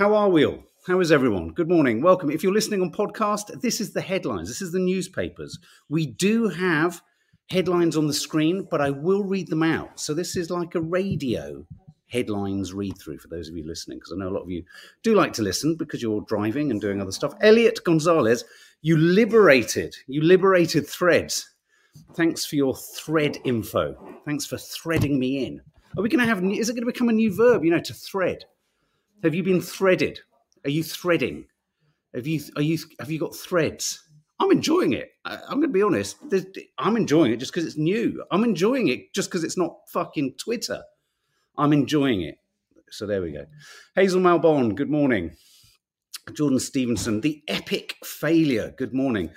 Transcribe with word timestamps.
How 0.00 0.14
are 0.14 0.30
we 0.30 0.46
all? 0.46 0.64
How 0.86 0.98
is 1.00 1.12
everyone? 1.12 1.50
Good 1.50 1.68
morning. 1.68 2.00
Welcome. 2.00 2.30
If 2.30 2.42
you're 2.42 2.54
listening 2.54 2.80
on 2.80 2.90
podcast, 2.90 3.60
this 3.60 3.82
is 3.82 3.92
the 3.92 4.00
headlines. 4.00 4.48
This 4.48 4.62
is 4.62 4.72
the 4.72 4.78
newspapers. 4.78 5.58
We 5.90 6.06
do 6.06 6.48
have 6.48 7.02
headlines 7.50 7.98
on 7.98 8.06
the 8.06 8.14
screen, 8.14 8.66
but 8.70 8.80
I 8.80 8.88
will 8.88 9.24
read 9.24 9.48
them 9.48 9.62
out. 9.62 10.00
So 10.00 10.14
this 10.14 10.36
is 10.36 10.48
like 10.48 10.74
a 10.74 10.80
radio 10.80 11.66
headlines 12.06 12.72
read 12.72 12.96
through 12.98 13.18
for 13.18 13.28
those 13.28 13.50
of 13.50 13.58
you 13.58 13.66
listening, 13.66 13.98
because 13.98 14.14
I 14.14 14.16
know 14.16 14.30
a 14.30 14.32
lot 14.32 14.44
of 14.44 14.50
you 14.50 14.64
do 15.02 15.14
like 15.14 15.34
to 15.34 15.42
listen 15.42 15.76
because 15.76 16.00
you're 16.00 16.22
driving 16.22 16.70
and 16.70 16.80
doing 16.80 17.02
other 17.02 17.12
stuff. 17.12 17.34
Elliot 17.42 17.80
Gonzalez, 17.84 18.42
you 18.80 18.96
liberated, 18.96 19.94
you 20.06 20.22
liberated 20.22 20.86
threads. 20.86 21.46
Thanks 22.14 22.46
for 22.46 22.56
your 22.56 22.74
thread 22.74 23.36
info. 23.44 24.22
Thanks 24.24 24.46
for 24.46 24.56
threading 24.56 25.18
me 25.18 25.44
in. 25.44 25.60
Are 25.98 26.02
we 26.02 26.08
going 26.08 26.26
to 26.26 26.26
have? 26.26 26.42
Is 26.42 26.70
it 26.70 26.72
going 26.72 26.86
to 26.86 26.90
become 26.90 27.10
a 27.10 27.12
new 27.12 27.36
verb? 27.36 27.66
You 27.66 27.72
know, 27.72 27.80
to 27.80 27.92
thread. 27.92 28.46
Have 29.22 29.34
you 29.34 29.42
been 29.42 29.60
threaded? 29.60 30.20
Are 30.64 30.70
you 30.70 30.82
threading? 30.82 31.46
Have 32.14 32.26
you? 32.26 32.40
Are 32.56 32.62
you? 32.62 32.78
Have 32.98 33.10
you 33.10 33.18
got 33.18 33.34
threads? 33.34 34.02
I'm 34.40 34.50
enjoying 34.50 34.94
it. 34.94 35.10
I, 35.24 35.34
am 35.34 35.60
going 35.60 35.62
to 35.62 35.68
be 35.68 35.82
honest. 35.82 36.16
I'm 36.78 36.96
enjoying 36.96 37.32
it 37.32 37.36
just 37.36 37.52
because 37.52 37.66
it's 37.66 37.76
new. 37.76 38.24
I'm 38.30 38.42
enjoying 38.42 38.88
it 38.88 39.12
just 39.12 39.28
because 39.28 39.44
it's 39.44 39.58
not 39.58 39.76
fucking 39.88 40.36
Twitter. 40.38 40.82
I'm 41.58 41.74
enjoying 41.74 42.22
it. 42.22 42.38
So 42.90 43.06
there 43.06 43.20
we 43.20 43.32
go. 43.32 43.44
Hazel 43.94 44.22
Malbon, 44.22 44.74
good 44.74 44.88
morning. 44.88 45.32
Jordan 46.32 46.58
Stevenson, 46.58 47.20
the 47.20 47.42
epic 47.48 47.96
failure. 48.02 48.72
Good 48.78 48.94
morning. 48.94 49.30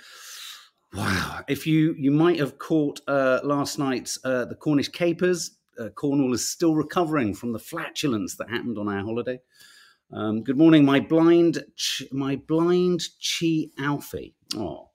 Wow. 0.94 1.42
If 1.48 1.66
you 1.66 1.94
you 1.98 2.10
might 2.10 2.38
have 2.38 2.58
caught 2.58 3.00
uh, 3.06 3.40
last 3.44 3.78
night's 3.78 4.18
uh, 4.24 4.46
the 4.46 4.54
Cornish 4.54 4.88
capers. 4.88 5.58
Uh, 5.78 5.88
Cornwall 5.88 6.32
is 6.32 6.48
still 6.48 6.76
recovering 6.76 7.34
from 7.34 7.52
the 7.52 7.58
flatulence 7.58 8.36
that 8.36 8.48
happened 8.48 8.78
on 8.78 8.88
our 8.88 9.02
holiday. 9.02 9.40
Um, 10.14 10.44
good 10.44 10.56
morning, 10.56 10.84
my 10.84 11.00
blind, 11.00 11.58
my 12.12 12.36
blind 12.36 13.02
chi 13.20 13.64
Alfie. 13.80 14.36
Oh, 14.56 14.90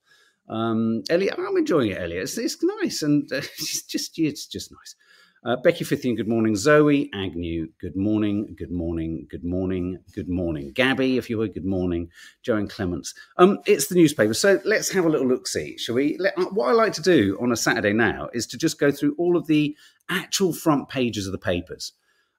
um, 0.48 1.04
Elliot, 1.10 1.36
I'm 1.38 1.58
enjoying 1.58 1.92
it, 1.92 2.02
Elliot. 2.02 2.24
It's, 2.24 2.38
it's 2.38 2.64
nice 2.64 3.04
and 3.04 3.30
uh, 3.34 3.38
it's 3.60 3.84
just 3.84 4.18
it's 4.18 4.48
just 4.48 4.72
nice. 4.72 4.96
Uh, 5.44 5.58
Becky 5.62 5.84
Fithian, 5.84 6.16
good 6.16 6.30
morning. 6.30 6.56
Zoe 6.56 7.10
Agnew, 7.14 7.68
good 7.82 7.98
morning, 7.98 8.56
good 8.58 8.72
morning, 8.72 9.28
good 9.30 9.44
morning, 9.44 10.00
good 10.16 10.30
morning. 10.30 10.72
Gabby, 10.74 11.18
if 11.18 11.30
you 11.30 11.38
would, 11.38 11.54
good 11.54 11.66
morning. 11.66 12.10
Joan 12.42 12.70
Clements. 12.70 13.14
Um, 13.38 13.60
it's 13.66 13.88
the 13.88 13.96
newspaper. 13.96 14.34
So 14.34 14.62
let's 14.64 14.90
have 14.92 15.04
a 15.04 15.10
little 15.10 15.28
look 15.28 15.48
see, 15.48 15.78
shall 15.78 15.96
we? 15.96 16.16
Let, 16.18 16.38
uh, 16.38 16.46
what 16.46 16.70
I 16.70 16.72
like 16.72 16.94
to 16.94 17.02
do 17.02 17.38
on 17.42 17.52
a 17.52 17.58
Saturday 17.58 17.92
now 17.92 18.30
is 18.34 18.48
to 18.48 18.58
just 18.58 18.80
go 18.80 18.90
through 18.90 19.16
all 19.18 19.36
of 19.36 19.48
the 19.48 19.76
actual 20.08 20.54
front 20.54 20.88
pages 20.88 21.26
of 21.26 21.34
the 21.34 21.38
papers. 21.38 21.92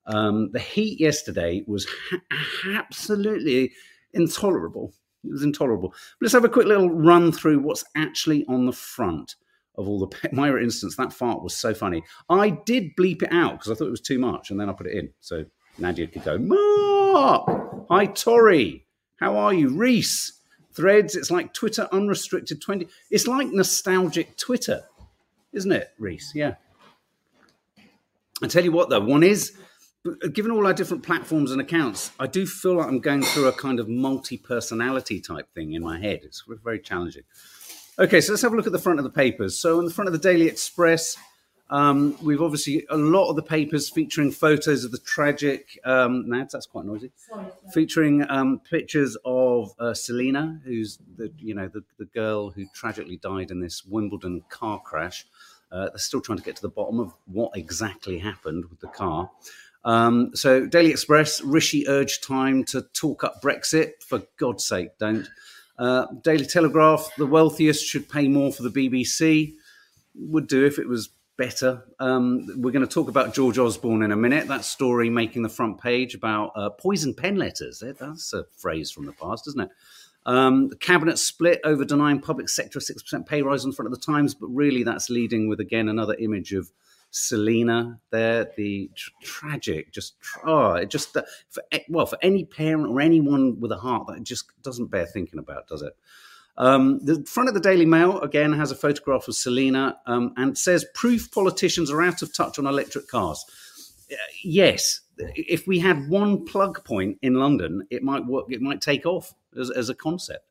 Um, 0.07 0.51
the 0.53 0.59
heat 0.59 1.01
yesterday 1.01 1.63
was 1.67 1.87
ha- 2.11 2.21
absolutely 2.67 3.73
intolerable. 4.13 4.93
It 5.25 5.33
was 5.33 5.43
intolerable. 5.43 5.95
Let's 6.21 6.33
have 6.33 6.45
a 6.45 6.49
quick 6.49 6.67
little 6.67 6.91
run 6.91 7.31
through 7.33 7.61
what's 7.61 7.85
actually 7.97 8.45
on 8.47 8.67
the 8.67 8.73
front 8.73 9.35
of 9.77 9.89
all 9.89 9.99
the 9.99 10.29
Myra 10.33 10.63
instance. 10.63 10.97
That 10.97 11.13
fart 11.13 11.43
was 11.43 11.55
so 11.55 11.75
funny. 11.75 12.03
I 12.29 12.51
did 12.51 12.97
bleep 12.97 13.23
it 13.23 13.33
out 13.33 13.53
because 13.53 13.71
I 13.71 13.75
thought 13.75 13.89
it 13.89 13.93
was 13.93 14.01
too 14.01 14.19
much, 14.19 14.51
and 14.51 14.59
then 14.59 14.69
I 14.69 14.73
put 14.73 14.87
it 14.87 14.97
in 14.97 15.11
so 15.21 15.45
Nadia 15.79 16.07
could 16.07 16.25
go. 16.25 16.39
Mark, 16.39 17.87
hi 17.91 18.07
Tori, 18.07 18.87
how 19.17 19.37
are 19.37 19.55
you, 19.55 19.69
Reese? 19.69 20.39
Threads. 20.73 21.17
It's 21.17 21.33
like 21.33 21.53
Twitter 21.53 21.89
unrestricted 21.93 22.63
twenty. 22.63 22.87
It's 23.11 23.27
like 23.27 23.49
nostalgic 23.49 24.37
Twitter, 24.37 24.83
isn't 25.53 25.73
it, 25.73 25.91
Reese? 25.99 26.33
Yeah. 26.35 26.55
I 28.43 28.47
tell 28.47 28.65
you 28.65 28.73
what, 28.73 28.89
though, 28.89 29.01
one 29.01 29.23
is 29.23 29.53
given 30.33 30.51
all 30.51 30.67
our 30.67 30.73
different 30.73 31.03
platforms 31.03 31.53
and 31.53 31.61
accounts, 31.61 32.13
I 32.19 32.27
do 32.27 32.47
feel 32.47 32.77
like 32.77 32.87
I'm 32.87 33.01
going 33.01 33.23
through 33.23 33.49
a 33.49 33.53
kind 33.53 33.81
of 33.81 33.89
multi 33.89 34.39
personality 34.39 35.21
type 35.21 35.53
thing 35.55 35.73
in 35.73 35.83
my 35.83 36.01
head. 36.01 36.21
It's 36.23 36.45
very 36.63 36.81
challenging. 36.81 37.25
Okay, 37.99 38.21
so 38.21 38.33
let's 38.33 38.43
have 38.43 38.53
a 38.53 38.57
look 38.57 38.67
at 38.67 38.73
the 38.73 38.79
front 38.79 38.99
of 38.99 39.05
the 39.05 39.11
papers. 39.11 39.59
So, 39.59 39.79
on 39.79 39.85
the 39.85 39.91
front 39.91 40.09
of 40.09 40.13
the 40.13 40.19
Daily 40.19 40.47
Express, 40.47 41.19
um, 41.69 42.17
we've 42.23 42.41
obviously 42.41 42.87
a 42.89 42.97
lot 42.97 43.29
of 43.29 43.37
the 43.37 43.43
papers 43.43 43.91
featuring 43.91 44.31
photos 44.31 44.85
of 44.85 44.91
the 44.91 44.99
tragic. 44.99 45.79
Um, 45.85 46.25
Nads, 46.27 46.53
that's 46.53 46.67
quite 46.67 46.87
noisy. 46.87 47.13
Sorry, 47.17 47.47
featuring 47.73 48.29
um, 48.31 48.61
pictures 48.61 49.19
of 49.25 49.75
uh, 49.79 49.93
Selena, 49.93 50.61
who's 50.65 50.99
the 51.17 51.31
you 51.39 51.55
know 51.55 51.69
the, 51.69 51.85
the 51.99 52.07
girl 52.07 52.51
who 52.51 52.65
tragically 52.75 53.19
died 53.19 53.51
in 53.51 53.61
this 53.61 53.85
Wimbledon 53.85 54.43
car 54.49 54.81
crash. 54.81 55.27
Uh, 55.71 55.89
they're 55.91 55.99
still 55.99 56.21
trying 56.21 56.39
to 56.39 56.43
get 56.43 56.57
to 56.57 56.63
the 56.63 56.69
bottom 56.69 56.99
of 56.99 57.15
what 57.27 57.57
exactly 57.57 58.19
happened 58.19 58.65
with 58.71 58.81
the 58.81 58.89
car. 58.89 59.31
Um, 59.85 60.33
so, 60.35 60.67
Daily 60.67 60.91
Express, 60.91 61.41
Rishi 61.43 61.89
urged 61.89 62.23
time 62.23 62.65
to 62.65 62.83
talk 62.83 63.25
up 63.25 63.41
Brexit. 63.43 64.03
For 64.07 64.23
God's 64.37 64.67
sake, 64.67 64.99
don't. 64.99 65.29
Uh, 65.79 66.07
Daily 66.23 66.45
Telegraph, 66.45 67.11
the 67.17 67.27
wealthiest 67.27 67.87
should 67.87 68.09
pay 68.09 68.29
more 68.29 68.53
for 68.53 68.63
the 68.63 68.71
BBC. 68.71 69.55
Would 70.15 70.47
do 70.47 70.67
if 70.67 70.79
it 70.79 70.87
was 70.89 71.09
better. 71.41 71.83
Um, 71.99 72.47
we're 72.59 72.71
going 72.71 72.87
to 72.87 72.93
talk 72.93 73.09
about 73.09 73.33
George 73.33 73.59
Osborne 73.59 74.03
in 74.03 74.13
a 74.13 74.17
minute. 74.17 74.49
That 74.49 74.63
story 74.63 75.09
making 75.09 75.43
the 75.43 75.49
front 75.49 75.81
page 75.81 76.15
about 76.15 76.53
uh, 76.55 76.69
poison 76.69 77.15
pen 77.15 77.37
letters. 77.37 77.83
That's 77.99 78.35
a 78.35 78.45
phrase 78.59 78.91
from 78.91 79.07
the 79.07 79.13
past, 79.13 79.49
isn't 79.49 79.63
it? 79.63 79.71
Um, 80.27 80.69
the 80.69 80.77
cabinet 80.77 81.19
split 81.19 81.61
over 81.65 81.83
denying 81.83 82.21
public 82.21 82.51
sector 82.51 82.79
a 82.79 82.83
6% 82.83 83.27
pay 83.27 83.41
rise 83.41 83.65
in 83.65 83.73
front 83.73 83.91
of 83.91 83.99
the 83.99 84.05
Times, 84.05 84.35
but 84.35 84.49
really 84.49 84.83
that's 84.83 85.09
leading 85.09 85.49
with, 85.49 85.61
again, 85.61 85.89
another 85.89 86.15
image 86.17 86.53
of 86.53 86.71
Selena 87.11 88.01
there, 88.11 88.51
the 88.57 88.91
tr- 88.95 89.11
tragic, 89.23 89.93
just 89.93 90.15
oh, 90.45 90.75
it 90.75 90.91
just 90.91 91.17
for 91.49 91.63
well 91.89 92.07
for 92.07 92.19
any 92.23 92.45
parent 92.45 92.89
or 92.89 93.01
anyone 93.01 93.59
with 93.61 93.73
a 93.73 93.77
heart 93.79 94.07
that 94.09 94.23
just 94.23 94.47
doesn't 94.63 94.91
bear 94.91 95.07
thinking 95.07 95.39
about, 95.39 95.67
does 95.67 95.83
it? 95.83 95.97
Um, 96.57 97.01
the 97.03 97.25
front 97.25 97.49
of 97.49 97.55
the 97.55 97.61
Daily 97.61 97.87
Mail 97.87 98.21
again 98.21 98.53
has 98.53 98.71
a 98.71 98.77
photograph 98.77 99.29
of 99.29 99.35
Selena 99.35 99.99
um, 100.07 100.35
and 100.37 100.57
says 100.59 100.85
proof 100.95 101.31
politicians 101.33 101.91
are 101.91 102.03
out 102.03 102.23
of 102.23 102.35
touch 102.35 102.59
on 102.59 102.67
electric 102.67 103.09
cars. 103.09 103.45
Uh, 104.13 104.17
yes, 104.43 105.01
if 105.17 105.67
we 105.67 105.79
had 105.79 106.09
one 106.09 106.45
plug 106.45 106.85
point 106.85 107.19
in 107.23 107.35
London, 107.35 107.87
it 107.91 108.03
might 108.03 108.27
work. 108.27 108.47
It 108.51 108.61
might 108.61 108.81
take 108.81 109.07
off 109.07 109.35
as, 109.59 109.71
as 109.71 109.89
a 109.89 109.95
concept. 109.95 110.45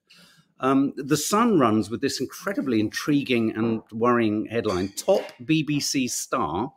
Um, 0.59 0.94
the 0.97 1.18
Sun 1.18 1.59
runs 1.59 1.90
with 1.90 2.02
this 2.02 2.20
incredibly 2.20 2.80
intriguing 2.80 3.56
and 3.56 3.81
worrying 3.92 4.46
headline 4.46 4.90
Top 4.90 5.24
BBC 5.44 6.09
star 6.09 6.72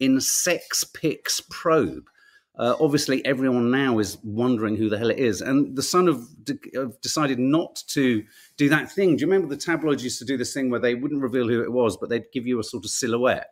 in 0.00 0.20
Sex 0.20 0.84
Pics 0.84 1.40
probe. 1.48 2.04
Uh, 2.58 2.76
obviously, 2.80 3.24
everyone 3.24 3.70
now 3.70 3.98
is 3.98 4.18
wondering 4.22 4.76
who 4.76 4.90
the 4.90 4.98
hell 4.98 5.10
it 5.10 5.18
is. 5.18 5.40
And 5.40 5.74
the 5.74 5.82
Sun 5.82 6.06
have, 6.08 6.22
de- 6.44 6.58
have, 6.74 7.00
decided 7.00 7.38
not 7.38 7.82
to 7.88 8.22
do 8.58 8.68
that 8.68 8.92
thing. 8.92 9.16
Do 9.16 9.22
you 9.22 9.30
remember 9.30 9.48
the 9.48 9.60
tabloids 9.60 10.04
used 10.04 10.18
to 10.18 10.26
do 10.26 10.36
this 10.36 10.52
thing 10.52 10.68
where 10.68 10.80
they 10.80 10.94
wouldn't 10.94 11.22
reveal 11.22 11.48
who 11.48 11.62
it 11.62 11.72
was, 11.72 11.96
but 11.96 12.10
they'd 12.10 12.30
give 12.32 12.46
you 12.46 12.60
a 12.60 12.64
sort 12.64 12.84
of 12.84 12.90
silhouette? 12.90 13.48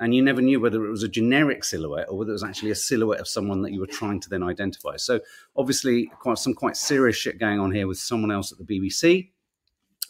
And 0.00 0.14
you 0.14 0.22
never 0.22 0.40
knew 0.40 0.58
whether 0.58 0.84
it 0.84 0.90
was 0.90 1.02
a 1.02 1.08
generic 1.08 1.62
silhouette 1.62 2.08
or 2.08 2.16
whether 2.16 2.30
it 2.30 2.32
was 2.32 2.42
actually 2.42 2.70
a 2.70 2.74
silhouette 2.74 3.20
of 3.20 3.28
someone 3.28 3.60
that 3.62 3.72
you 3.72 3.80
were 3.80 3.86
trying 3.86 4.18
to 4.20 4.30
then 4.30 4.42
identify. 4.42 4.96
So 4.96 5.20
obviously, 5.56 6.10
quite 6.20 6.38
some 6.38 6.54
quite 6.54 6.76
serious 6.76 7.16
shit 7.16 7.38
going 7.38 7.60
on 7.60 7.70
here 7.70 7.86
with 7.86 7.98
someone 7.98 8.30
else 8.30 8.50
at 8.50 8.58
the 8.58 8.64
BBC 8.64 9.30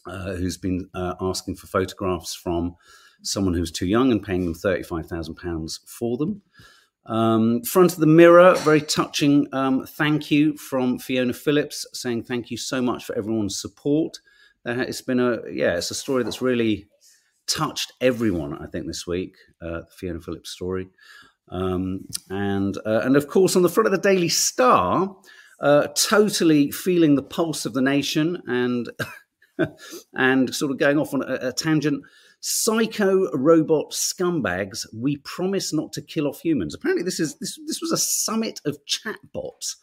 uh, 0.07 0.35
who's 0.35 0.57
been 0.57 0.89
uh, 0.95 1.15
asking 1.21 1.57
for 1.57 1.67
photographs 1.67 2.35
from 2.35 2.77
someone 3.23 3.53
who's 3.53 3.73
too 3.73 3.87
young 3.87 4.13
and 4.13 4.23
paying 4.23 4.45
them 4.45 4.55
thirty-five 4.55 5.07
thousand 5.07 5.35
pounds 5.35 5.81
for 5.87 6.17
them. 6.17 6.41
Um, 7.07 7.63
front 7.63 7.93
of 7.93 7.99
the 7.99 8.07
mirror, 8.07 8.55
very 8.57 8.81
touching. 8.81 9.49
Um, 9.53 9.87
thank 9.87 10.31
you 10.31 10.57
from 10.57 10.99
Fiona 10.99 11.33
Phillips 11.33 11.87
saying 11.93 12.25
thank 12.25 12.51
you 12.51 12.57
so 12.57 12.81
much 12.81 13.05
for 13.05 13.17
everyone's 13.17 13.61
support. 13.61 14.19
Uh, 14.65 14.85
it's 14.87 15.03
been 15.03 15.19
a 15.19 15.39
yeah, 15.51 15.77
it's 15.77 15.91
a 15.91 15.95
story 15.95 16.23
that's 16.23 16.41
really 16.43 16.87
touched 17.51 17.93
everyone, 18.01 18.55
I 18.55 18.67
think, 18.67 18.87
this 18.87 19.07
week. 19.07 19.37
Uh, 19.61 19.83
Fiona 19.91 20.21
Phillips 20.21 20.51
story, 20.51 20.89
um, 21.49 22.07
and 22.29 22.77
uh, 22.87 23.01
and 23.05 23.17
of 23.17 23.29
course 23.29 23.57
on 23.57 23.63
the 23.63 23.69
front 23.69 23.87
of 23.87 23.93
the 23.93 23.99
Daily 23.99 24.29
Star, 24.29 25.17
uh, 25.61 25.89
totally 25.89 26.71
feeling 26.71 27.15
the 27.15 27.23
pulse 27.23 27.67
of 27.67 27.75
the 27.75 27.83
nation 27.83 28.43
and 28.47 28.91
and 30.15 30.55
sort 30.55 30.71
of 30.71 30.79
going 30.79 30.99
off 30.99 31.15
on 31.15 31.23
a, 31.23 31.49
a 31.49 31.53
tangent. 31.53 32.03
Psycho 32.43 33.31
robot 33.33 33.91
scumbags. 33.91 34.87
We 34.97 35.19
promise 35.19 35.75
not 35.75 35.93
to 35.93 36.01
kill 36.01 36.27
off 36.27 36.41
humans. 36.41 36.75
Apparently, 36.75 37.05
this 37.05 37.21
is 37.21 37.37
this 37.37 37.59
this 37.67 37.83
was 37.83 37.93
a 37.93 37.99
summit 37.99 38.61
of 38.65 38.79
chatbots 38.87 39.77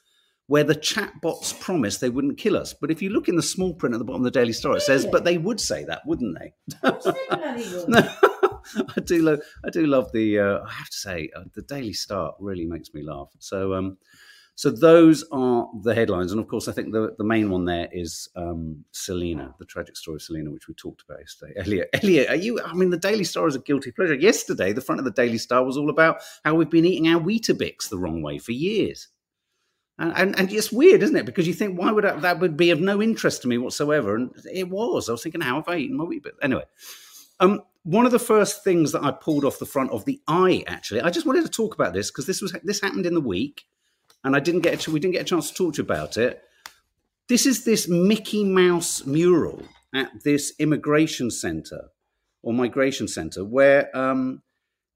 where 0.48 0.64
the 0.64 0.76
chatbots 0.76 1.58
promised 1.60 2.02
they 2.02 2.10
wouldn't 2.10 2.38
kill 2.38 2.58
us. 2.58 2.74
But 2.74 2.90
if 2.90 3.02
you 3.02 3.10
look 3.10 3.28
in 3.28 3.36
the 3.36 3.42
small 3.42 3.74
print 3.74 3.94
at 3.94 4.00
the 4.00 4.06
bottom 4.06 4.22
of 4.22 4.34
the 4.34 4.40
Daily 4.40 4.54
Star, 4.54 4.76
it 4.76 4.82
says, 4.82 5.06
"But 5.06 5.24
they 5.24 5.38
would 5.38 5.60
say 5.60 5.84
that, 5.86 6.02
wouldn't 6.06 6.38
they?" 6.40 6.54
I 8.96 9.02
do 9.02 9.22
love. 9.22 9.40
I 9.66 9.70
do 9.70 9.86
love 9.86 10.12
the. 10.12 10.40
Uh, 10.40 10.60
I 10.66 10.72
have 10.72 10.90
to 10.90 10.98
say, 10.98 11.30
uh, 11.36 11.44
the 11.54 11.62
Daily 11.62 11.94
Star 11.94 12.34
really 12.40 12.66
makes 12.66 12.94
me 12.94 13.04
laugh. 13.04 13.30
So, 13.40 13.74
um, 13.74 13.98
so 14.56 14.72
those 14.72 15.24
are 15.32 15.70
the 15.84 15.94
headlines, 15.94 16.32
and 16.32 16.42
of 16.42 16.48
course, 16.48 16.68
I 16.68 16.72
think 16.72 16.92
the 16.92 17.14
the 17.18 17.24
main 17.24 17.50
one 17.50 17.66
there 17.66 17.88
is 17.92 18.30
um, 18.36 18.84
Selena, 18.92 19.54
the 19.60 19.66
tragic 19.66 19.96
story 19.96 20.16
of 20.16 20.22
Selena, 20.22 20.52
which 20.52 20.68
we 20.68 20.74
talked 20.74 21.04
about 21.08 21.20
yesterday. 21.20 21.54
Elliot, 21.58 21.90
Elliot, 21.94 22.30
are 22.30 22.36
you? 22.36 22.60
I 22.62 22.74
mean, 22.74 22.90
the 22.90 22.98
Daily 22.98 23.24
Star 23.24 23.48
is 23.48 23.56
a 23.56 23.60
guilty 23.60 23.92
pleasure. 23.92 24.16
Yesterday, 24.16 24.74
the 24.74 24.82
front 24.82 25.00
of 25.00 25.06
the 25.06 25.12
Daily 25.12 25.38
Star 25.38 25.64
was 25.64 25.78
all 25.78 25.90
about 25.90 26.22
how 26.44 26.56
we've 26.56 26.70
been 26.70 26.86
eating 26.86 27.08
our 27.08 27.22
Weetabix 27.22 27.90
the 27.90 27.98
wrong 27.98 28.22
way 28.22 28.38
for 28.38 28.52
years. 28.52 29.10
And, 30.00 30.14
and, 30.16 30.40
and 30.40 30.52
it's 30.52 30.72
weird, 30.72 31.02
isn't 31.02 31.16
it? 31.16 31.26
Because 31.26 31.48
you 31.48 31.54
think, 31.54 31.78
why 31.78 31.92
would 31.92 32.04
that, 32.04 32.22
that 32.22 32.40
would 32.40 32.56
be 32.56 32.70
of 32.70 32.80
no 32.80 33.02
interest 33.02 33.42
to 33.42 33.48
me 33.48 33.58
whatsoever? 33.58 34.16
And 34.16 34.32
it 34.52 34.70
was. 34.70 35.10
I 35.10 35.14
was 35.14 35.24
thinking, 35.24 35.42
how 35.42 35.56
have 35.56 35.68
I 35.68 35.78
eaten 35.78 35.98
my 35.98 36.04
wheat? 36.04 36.24
But 36.24 36.34
anyway, 36.42 36.66
um, 37.40 37.64
one 37.84 38.06
of 38.06 38.12
the 38.12 38.20
first 38.20 38.64
things 38.64 38.92
that 38.92 39.04
I 39.04 39.12
pulled 39.12 39.46
off 39.46 39.60
the 39.60 39.66
front 39.66 39.92
of 39.92 40.06
the 40.06 40.20
eye, 40.28 40.64
actually, 40.68 41.02
I 41.02 41.10
just 41.10 41.26
wanted 41.26 41.46
to 41.46 41.52
talk 41.52 41.74
about 41.74 41.94
this 41.94 42.12
because 42.12 42.26
this 42.26 42.42
was 42.42 42.54
this 42.64 42.82
happened 42.82 43.06
in 43.06 43.14
the 43.14 43.22
week, 43.22 43.64
and 44.24 44.36
I 44.36 44.40
didn't 44.40 44.62
get 44.62 44.86
we 44.88 45.00
didn't 45.00 45.14
get 45.14 45.22
a 45.22 45.26
chance 45.26 45.50
to 45.50 45.56
talk 45.56 45.76
to 45.76 45.78
you 45.78 45.86
about 45.86 46.18
it. 46.18 46.44
This 47.30 47.46
is 47.46 47.64
this 47.64 47.88
Mickey 47.88 48.44
Mouse 48.44 49.06
mural 49.06 49.64
at 49.96 50.24
this 50.24 50.54
immigration 50.60 51.32
centre 51.32 51.90
or 52.44 52.54
migration 52.54 53.08
centre 53.08 53.46
where 53.46 53.96
um, 53.98 54.42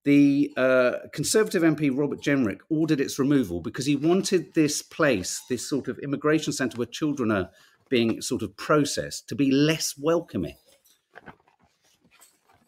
the 0.04 0.52
uh, 0.58 0.94
Conservative 1.14 1.62
MP 1.62 1.96
Robert 1.96 2.22
Jenrick 2.22 2.60
ordered 2.70 3.00
its 3.00 3.20
removal 3.20 3.62
because 3.62 3.86
he 3.86 3.96
wanted 3.96 4.54
this 4.54 4.82
place, 4.82 5.42
this 5.50 5.68
sort 5.70 5.88
of 5.88 6.00
immigration 6.00 6.54
centre 6.54 6.78
where 6.78 6.88
children 6.88 7.32
are 7.32 7.50
being 7.90 8.22
sort 8.22 8.42
of 8.42 8.56
processed, 8.56 9.28
to 9.30 9.36
be 9.36 9.52
less 9.52 9.96
welcoming. 9.98 10.56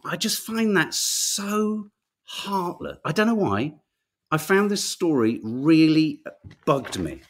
I 0.06 0.18
just 0.18 0.46
find 0.46 0.76
that 0.76 0.94
so 0.94 1.88
heartless. 2.26 2.98
I 3.06 3.14
don't 3.14 3.28
know 3.28 3.36
why. 3.36 3.76
I 4.32 4.38
found 4.38 4.70
this 4.70 4.84
story 4.84 5.40
really 5.44 6.22
bugged 6.66 7.00
me, 7.00 7.22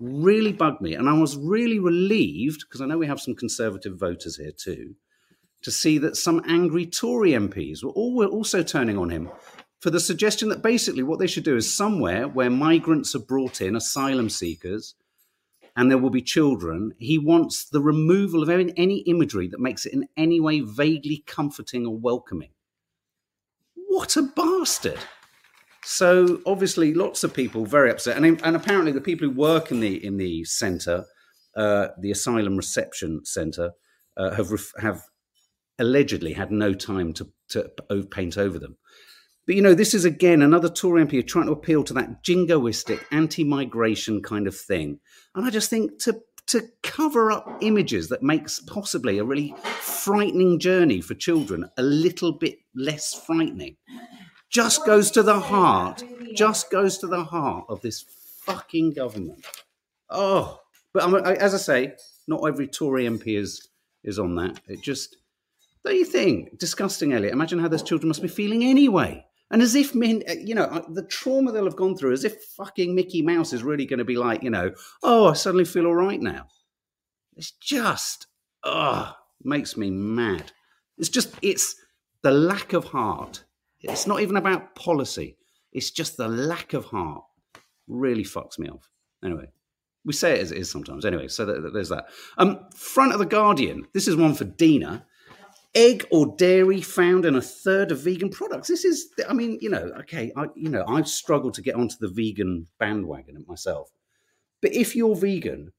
really 0.00 0.52
bugged 0.52 0.80
me. 0.80 0.94
And 0.94 1.08
I 1.08 1.12
was 1.12 1.36
really 1.36 1.78
relieved, 1.78 2.64
because 2.66 2.80
I 2.80 2.86
know 2.86 2.98
we 2.98 3.06
have 3.06 3.20
some 3.20 3.34
Conservative 3.34 3.98
voters 3.98 4.36
here 4.36 4.52
too, 4.52 4.96
to 5.62 5.70
see 5.70 5.98
that 5.98 6.16
some 6.16 6.42
angry 6.46 6.86
Tory 6.86 7.32
MPs 7.32 7.82
were, 7.82 7.90
all, 7.90 8.14
were 8.14 8.26
also 8.26 8.62
turning 8.62 8.96
on 8.96 9.10
him 9.10 9.30
for 9.80 9.90
the 9.90 10.00
suggestion 10.00 10.48
that 10.48 10.62
basically 10.62 11.02
what 11.02 11.18
they 11.18 11.26
should 11.26 11.44
do 11.44 11.56
is 11.56 11.72
somewhere 11.72 12.26
where 12.26 12.50
migrants 12.50 13.14
are 13.14 13.20
brought 13.20 13.60
in, 13.60 13.76
asylum 13.76 14.28
seekers, 14.28 14.94
and 15.76 15.90
there 15.90 15.98
will 15.98 16.10
be 16.10 16.22
children, 16.22 16.92
he 16.98 17.18
wants 17.18 17.68
the 17.68 17.80
removal 17.80 18.42
of 18.42 18.50
any, 18.50 18.98
imagery 19.02 19.46
that 19.46 19.60
makes 19.60 19.86
it 19.86 19.92
in 19.92 20.08
any 20.16 20.40
way 20.40 20.60
vaguely 20.60 21.22
comforting 21.26 21.86
or 21.86 21.96
welcoming. 21.96 22.50
What 23.86 24.16
a 24.16 24.22
bastard! 24.22 24.98
So 25.84 26.40
obviously, 26.44 26.92
lots 26.92 27.22
of 27.22 27.32
people 27.32 27.64
very 27.64 27.90
upset, 27.90 28.16
and, 28.16 28.42
and 28.42 28.56
apparently 28.56 28.90
the 28.90 29.00
people 29.00 29.28
who 29.28 29.34
work 29.34 29.70
in 29.70 29.78
the 29.78 30.04
in 30.04 30.16
the 30.16 30.44
centre, 30.44 31.04
uh, 31.56 31.88
the 31.98 32.10
asylum 32.10 32.56
reception 32.56 33.24
centre, 33.24 33.72
uh, 34.16 34.34
have 34.34 34.50
have 34.80 35.02
allegedly 35.78 36.32
had 36.32 36.50
no 36.50 36.74
time 36.74 37.12
to, 37.14 37.28
to 37.50 37.70
paint 38.10 38.36
over 38.36 38.58
them. 38.58 38.76
But 39.46 39.56
you 39.56 39.62
know, 39.62 39.74
this 39.74 39.94
is 39.94 40.04
again 40.04 40.42
another 40.42 40.68
Tory 40.68 41.04
MP 41.04 41.26
trying 41.26 41.46
to 41.46 41.52
appeal 41.52 41.82
to 41.84 41.94
that 41.94 42.22
jingoistic 42.22 43.02
anti-migration 43.10 44.22
kind 44.22 44.46
of 44.46 44.54
thing. 44.54 45.00
And 45.34 45.46
I 45.46 45.50
just 45.50 45.70
think 45.70 45.98
to 46.00 46.20
to 46.48 46.62
cover 46.82 47.30
up 47.30 47.58
images 47.60 48.08
that 48.08 48.22
makes 48.22 48.58
possibly 48.60 49.18
a 49.18 49.24
really 49.24 49.54
frightening 49.80 50.58
journey 50.58 51.00
for 51.00 51.14
children 51.14 51.68
a 51.76 51.82
little 51.82 52.32
bit 52.32 52.58
less 52.74 53.14
frightening 53.14 53.76
just 54.50 54.84
goes 54.86 55.10
to 55.10 55.22
the 55.22 55.38
heart 55.38 56.02
just 56.34 56.70
goes 56.70 56.96
to 56.98 57.06
the 57.06 57.24
heart 57.24 57.66
of 57.68 57.82
this 57.82 58.02
fucking 58.46 58.94
government 58.94 59.44
oh 60.08 60.58
but 60.94 61.26
as 61.38 61.54
i 61.54 61.58
say 61.58 61.92
not 62.26 62.42
every 62.48 62.66
tory 62.66 63.04
mp 63.04 63.38
is 63.38 63.68
is 64.02 64.18
on 64.18 64.34
that 64.34 64.58
it 64.68 64.80
just 64.82 65.17
don't 65.88 65.98
you 65.98 66.04
think? 66.04 66.58
Disgusting, 66.58 67.12
Elliot. 67.12 67.32
Imagine 67.32 67.58
how 67.58 67.68
those 67.68 67.82
children 67.82 68.08
must 68.08 68.22
be 68.22 68.28
feeling 68.28 68.64
anyway. 68.64 69.24
And 69.50 69.62
as 69.62 69.74
if, 69.74 69.94
men, 69.94 70.22
uh, 70.28 70.34
you 70.34 70.54
know, 70.54 70.64
uh, 70.64 70.82
the 70.90 71.04
trauma 71.04 71.50
they'll 71.50 71.64
have 71.64 71.76
gone 71.76 71.96
through, 71.96 72.12
as 72.12 72.24
if 72.24 72.42
fucking 72.56 72.94
Mickey 72.94 73.22
Mouse 73.22 73.52
is 73.52 73.62
really 73.62 73.86
going 73.86 73.98
to 73.98 74.04
be 74.04 74.16
like, 74.16 74.42
you 74.42 74.50
know, 74.50 74.72
oh, 75.02 75.28
I 75.28 75.32
suddenly 75.32 75.64
feel 75.64 75.86
all 75.86 75.94
right 75.94 76.20
now. 76.20 76.46
It's 77.36 77.52
just, 77.52 78.26
oh, 78.64 79.14
makes 79.42 79.76
me 79.76 79.90
mad. 79.90 80.52
It's 80.98 81.08
just, 81.08 81.34
it's 81.40 81.76
the 82.22 82.30
lack 82.30 82.74
of 82.74 82.84
heart. 82.84 83.44
It's 83.80 84.06
not 84.06 84.20
even 84.20 84.36
about 84.36 84.74
policy. 84.74 85.38
It's 85.72 85.90
just 85.90 86.16
the 86.16 86.28
lack 86.28 86.74
of 86.74 86.84
heart 86.84 87.24
really 87.86 88.24
fucks 88.24 88.58
me 88.58 88.68
off. 88.68 88.90
Anyway, 89.24 89.46
we 90.04 90.12
say 90.12 90.34
it 90.34 90.42
as 90.42 90.52
it 90.52 90.58
is 90.58 90.70
sometimes. 90.70 91.06
Anyway, 91.06 91.28
so 91.28 91.46
there's 91.46 91.88
that. 91.88 92.08
Um, 92.36 92.66
front 92.74 93.12
of 93.12 93.18
the 93.18 93.26
Guardian. 93.26 93.86
This 93.94 94.08
is 94.08 94.16
one 94.16 94.34
for 94.34 94.44
Dina 94.44 95.06
egg 95.74 96.06
or 96.10 96.34
dairy 96.36 96.80
found 96.80 97.24
in 97.24 97.36
a 97.36 97.42
third 97.42 97.92
of 97.92 98.00
vegan 98.00 98.30
products. 98.30 98.68
This 98.68 98.84
is, 98.84 99.08
I 99.28 99.32
mean, 99.32 99.58
you 99.60 99.70
know, 99.70 99.92
okay, 100.00 100.32
I, 100.36 100.46
you 100.54 100.68
know, 100.68 100.84
I've 100.86 101.08
struggled 101.08 101.54
to 101.54 101.62
get 101.62 101.74
onto 101.74 101.96
the 102.00 102.08
vegan 102.08 102.66
bandwagon 102.78 103.44
myself. 103.46 103.90
But 104.60 104.72
if 104.72 104.96
you're 104.96 105.14
vegan, 105.14 105.72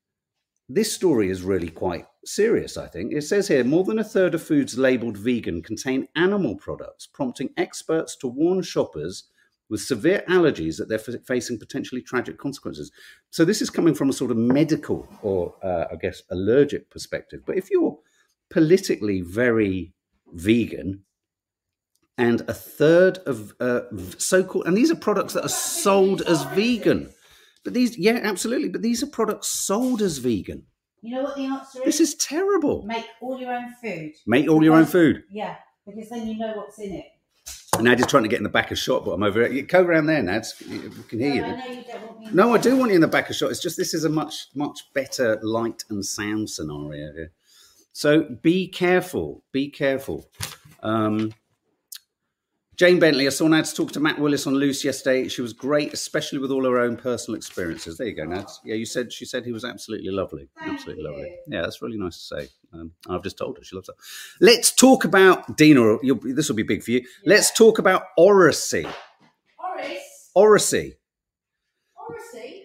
this 0.69 0.94
story 0.94 1.30
is 1.30 1.41
really 1.41 1.69
quite 1.69 2.06
serious, 2.24 2.77
I 2.77 2.88
think. 2.88 3.12
It 3.12 3.24
says 3.24 3.47
here 3.47 3.63
more 3.63 3.83
than 3.83 4.00
a 4.00 4.03
third 4.03 4.36
of 4.36 4.44
foods 4.44 4.77
labeled 4.77 5.18
vegan 5.18 5.63
contain 5.63 6.07
animal 6.15 6.56
products, 6.56 7.07
prompting 7.07 7.50
experts 7.57 8.15
to 8.18 8.27
warn 8.27 8.62
shoppers 8.62 9.25
with 9.69 9.81
severe 9.81 10.24
allergies 10.30 10.77
that 10.77 10.89
they're 10.89 11.19
facing 11.27 11.59
potentially 11.59 12.01
tragic 12.01 12.38
consequences. 12.38 12.92
So, 13.30 13.45
this 13.45 13.62
is 13.62 13.69
coming 13.69 13.94
from 13.94 14.09
a 14.09 14.13
sort 14.13 14.31
of 14.31 14.38
medical 14.38 15.07
or, 15.21 15.56
uh, 15.63 15.85
I 15.92 15.95
guess, 15.95 16.24
allergic 16.30 16.89
perspective. 16.89 17.42
But 17.45 17.57
if 17.57 17.69
you're 17.69 17.97
politically 18.49 19.21
very 19.21 19.93
vegan, 20.27 21.03
and 22.17 22.41
a 22.41 22.53
third 22.53 23.19
of 23.19 23.53
uh, 23.59 23.81
so-called 24.17 24.67
and 24.67 24.75
these 24.75 24.91
are 24.91 24.95
products 24.95 25.33
that 25.33 25.45
are 25.45 25.49
sold 25.49 26.21
as 26.21 26.43
vegan. 26.45 27.11
But 27.63 27.73
these, 27.73 27.97
yeah, 27.97 28.19
absolutely. 28.23 28.69
But 28.69 28.81
these 28.81 29.03
are 29.03 29.07
products 29.07 29.47
sold 29.47 30.01
as 30.01 30.17
vegan. 30.17 30.65
You 31.01 31.15
know 31.15 31.23
what 31.23 31.35
the 31.35 31.45
answer 31.45 31.79
is? 31.79 31.85
This 31.85 31.99
is 31.99 32.15
terrible. 32.15 32.83
Make 32.83 33.05
all 33.21 33.39
your 33.39 33.53
own 33.53 33.73
food. 33.81 34.13
Make 34.27 34.49
all 34.49 34.63
your 34.63 34.75
own 34.75 34.85
food. 34.85 35.23
Yeah, 35.29 35.55
because 35.85 36.09
then 36.09 36.27
you 36.27 36.37
know 36.37 36.53
what's 36.55 36.79
in 36.79 36.93
it. 36.93 37.05
And 37.75 37.85
Nad 37.85 37.99
is 37.99 38.07
trying 38.07 38.23
to 38.23 38.29
get 38.29 38.37
in 38.37 38.43
the 38.43 38.49
back 38.49 38.71
of 38.71 38.77
shot, 38.77 39.05
but 39.05 39.11
I'm 39.11 39.23
over 39.23 39.41
it. 39.41 39.67
Go 39.67 39.81
around 39.83 40.07
there, 40.07 40.21
Nads. 40.21 40.59
You 40.67 40.89
can 41.07 41.19
hear 41.19 41.29
no, 41.29 41.35
you. 41.35 41.43
I 41.43 41.55
know 41.55 41.73
you 41.73 41.83
don't 41.83 42.05
want 42.05 42.19
me 42.19 42.27
no, 42.33 42.53
I 42.53 42.57
do 42.57 42.75
want 42.75 42.91
you 42.91 42.95
in 42.95 43.01
the 43.01 43.07
back 43.07 43.29
of 43.29 43.35
shot. 43.35 43.51
It's 43.51 43.61
just 43.61 43.77
this 43.77 43.93
is 43.93 44.03
a 44.03 44.09
much, 44.09 44.47
much 44.55 44.91
better 44.93 45.39
light 45.41 45.83
and 45.89 46.03
sound 46.03 46.49
scenario 46.49 47.13
here. 47.13 47.31
So 47.99 48.23
be 48.23 48.69
careful. 48.69 49.43
Be 49.51 49.69
careful. 49.69 50.25
Um, 50.81 51.33
Jane 52.77 52.97
Bentley, 52.97 53.27
I 53.27 53.29
saw 53.29 53.49
Nads 53.49 53.75
talk 53.75 53.91
to 53.91 53.99
Matt 53.99 54.19
Willis 54.19 54.47
on 54.47 54.53
Loose 54.53 54.85
yesterday. 54.85 55.27
She 55.27 55.41
was 55.41 55.51
great, 55.51 55.91
especially 55.91 56.39
with 56.39 56.49
all 56.49 56.63
her 56.63 56.79
own 56.79 56.95
personal 56.95 57.35
experiences. 57.35 57.97
There 57.97 58.07
you 58.07 58.15
go, 58.15 58.23
Nads. 58.23 58.53
Yeah, 58.63 58.75
you 58.75 58.85
said 58.85 59.11
she 59.11 59.25
said 59.25 59.43
he 59.43 59.51
was 59.51 59.65
absolutely 59.65 60.11
lovely. 60.11 60.47
Thank 60.57 60.75
absolutely 60.75 61.03
you. 61.03 61.09
lovely. 61.09 61.35
Yeah, 61.49 61.61
that's 61.61 61.81
really 61.81 61.97
nice 61.97 62.18
to 62.19 62.37
say. 62.37 62.49
Um, 62.71 62.94
I've 63.09 63.21
just 63.21 63.37
told 63.37 63.57
her 63.57 63.65
she 63.65 63.75
loves 63.75 63.87
that. 63.87 63.97
Let's 64.39 64.71
talk 64.71 65.03
about 65.03 65.57
Dina. 65.57 65.97
This 66.23 66.47
will 66.47 66.56
be 66.56 66.63
big 66.63 66.83
for 66.83 66.91
you. 66.91 66.99
Yeah. 66.99 67.33
Let's 67.33 67.51
talk 67.51 67.79
about 67.79 68.03
oracy. 68.18 68.87
Horace. 69.57 70.31
Oracy. 70.35 70.95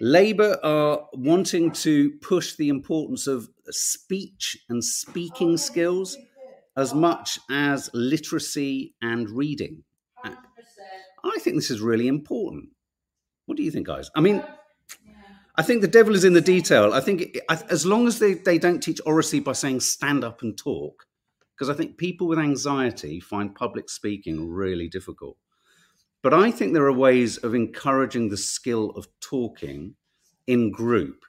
Labour 0.00 0.58
are 0.62 1.06
wanting 1.12 1.70
to 1.72 2.12
push 2.20 2.56
the 2.56 2.68
importance 2.68 3.26
of 3.26 3.48
speech 3.70 4.56
and 4.68 4.84
speaking 4.84 5.56
skills 5.56 6.16
as 6.76 6.92
much 6.92 7.38
as 7.50 7.88
literacy 7.94 8.94
and 9.00 9.30
reading. 9.30 9.84
I 10.24 11.38
think 11.38 11.56
this 11.56 11.70
is 11.70 11.80
really 11.80 12.08
important. 12.08 12.70
What 13.46 13.56
do 13.56 13.62
you 13.62 13.70
think, 13.70 13.86
guys? 13.86 14.10
I 14.14 14.20
mean, 14.20 14.42
I 15.56 15.62
think 15.62 15.80
the 15.80 15.88
devil 15.88 16.14
is 16.14 16.24
in 16.24 16.32
the 16.32 16.40
detail. 16.40 16.92
I 16.92 17.00
think 17.00 17.38
as 17.48 17.86
long 17.86 18.06
as 18.06 18.18
they, 18.18 18.34
they 18.34 18.58
don't 18.58 18.80
teach 18.80 19.00
oracy 19.06 19.40
by 19.40 19.52
saying 19.52 19.80
stand 19.80 20.24
up 20.24 20.42
and 20.42 20.58
talk, 20.58 21.06
because 21.54 21.70
I 21.70 21.74
think 21.74 21.96
people 21.96 22.26
with 22.26 22.38
anxiety 22.38 23.20
find 23.20 23.54
public 23.54 23.88
speaking 23.88 24.48
really 24.48 24.88
difficult. 24.88 25.36
But 26.24 26.32
I 26.32 26.50
think 26.50 26.72
there 26.72 26.86
are 26.86 26.92
ways 26.92 27.36
of 27.36 27.54
encouraging 27.54 28.30
the 28.30 28.38
skill 28.38 28.92
of 28.96 29.06
talking 29.20 29.94
in 30.46 30.72
group 30.72 31.22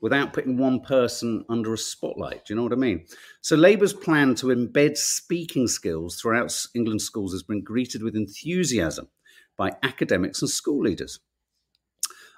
without 0.00 0.32
putting 0.32 0.56
one 0.56 0.78
person 0.78 1.44
under 1.48 1.74
a 1.74 1.78
spotlight. 1.78 2.44
Do 2.44 2.54
you 2.54 2.56
know 2.56 2.62
what 2.62 2.72
I 2.72 2.76
mean? 2.76 3.06
So 3.40 3.56
Labour's 3.56 3.92
plan 3.92 4.36
to 4.36 4.46
embed 4.46 4.96
speaking 4.98 5.66
skills 5.66 6.20
throughout 6.20 6.56
England 6.76 7.02
schools 7.02 7.32
has 7.32 7.42
been 7.42 7.64
greeted 7.64 8.04
with 8.04 8.14
enthusiasm 8.14 9.08
by 9.56 9.72
academics 9.82 10.40
and 10.42 10.48
school 10.48 10.80
leaders. 10.80 11.18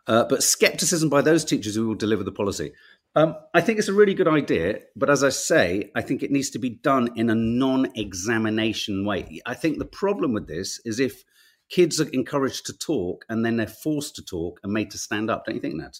Uh, 0.06 0.24
but 0.24 0.42
skepticism 0.42 1.10
by 1.10 1.20
those 1.20 1.44
teachers 1.44 1.74
who 1.74 1.86
will 1.86 1.94
deliver 1.94 2.24
the 2.24 2.32
policy. 2.32 2.72
Um, 3.16 3.36
I 3.52 3.60
think 3.60 3.78
it's 3.78 3.88
a 3.88 3.92
really 3.92 4.14
good 4.14 4.28
idea, 4.28 4.78
but 4.96 5.10
as 5.10 5.22
I 5.22 5.28
say, 5.28 5.90
I 5.94 6.00
think 6.00 6.22
it 6.22 6.30
needs 6.30 6.48
to 6.50 6.58
be 6.58 6.70
done 6.70 7.10
in 7.16 7.28
a 7.28 7.34
non 7.34 7.92
examination 7.96 9.04
way. 9.04 9.42
I 9.44 9.52
think 9.52 9.76
the 9.76 9.84
problem 9.84 10.32
with 10.32 10.48
this 10.48 10.80
is 10.86 11.00
if 11.00 11.22
kids 11.68 12.00
are 12.00 12.08
encouraged 12.08 12.66
to 12.66 12.72
talk 12.76 13.24
and 13.28 13.44
then 13.44 13.56
they're 13.56 13.66
forced 13.66 14.16
to 14.16 14.24
talk 14.24 14.60
and 14.62 14.72
made 14.72 14.90
to 14.90 14.98
stand 14.98 15.30
up. 15.30 15.44
Don't 15.44 15.54
you 15.54 15.60
think, 15.60 15.74
Nat? 15.74 15.98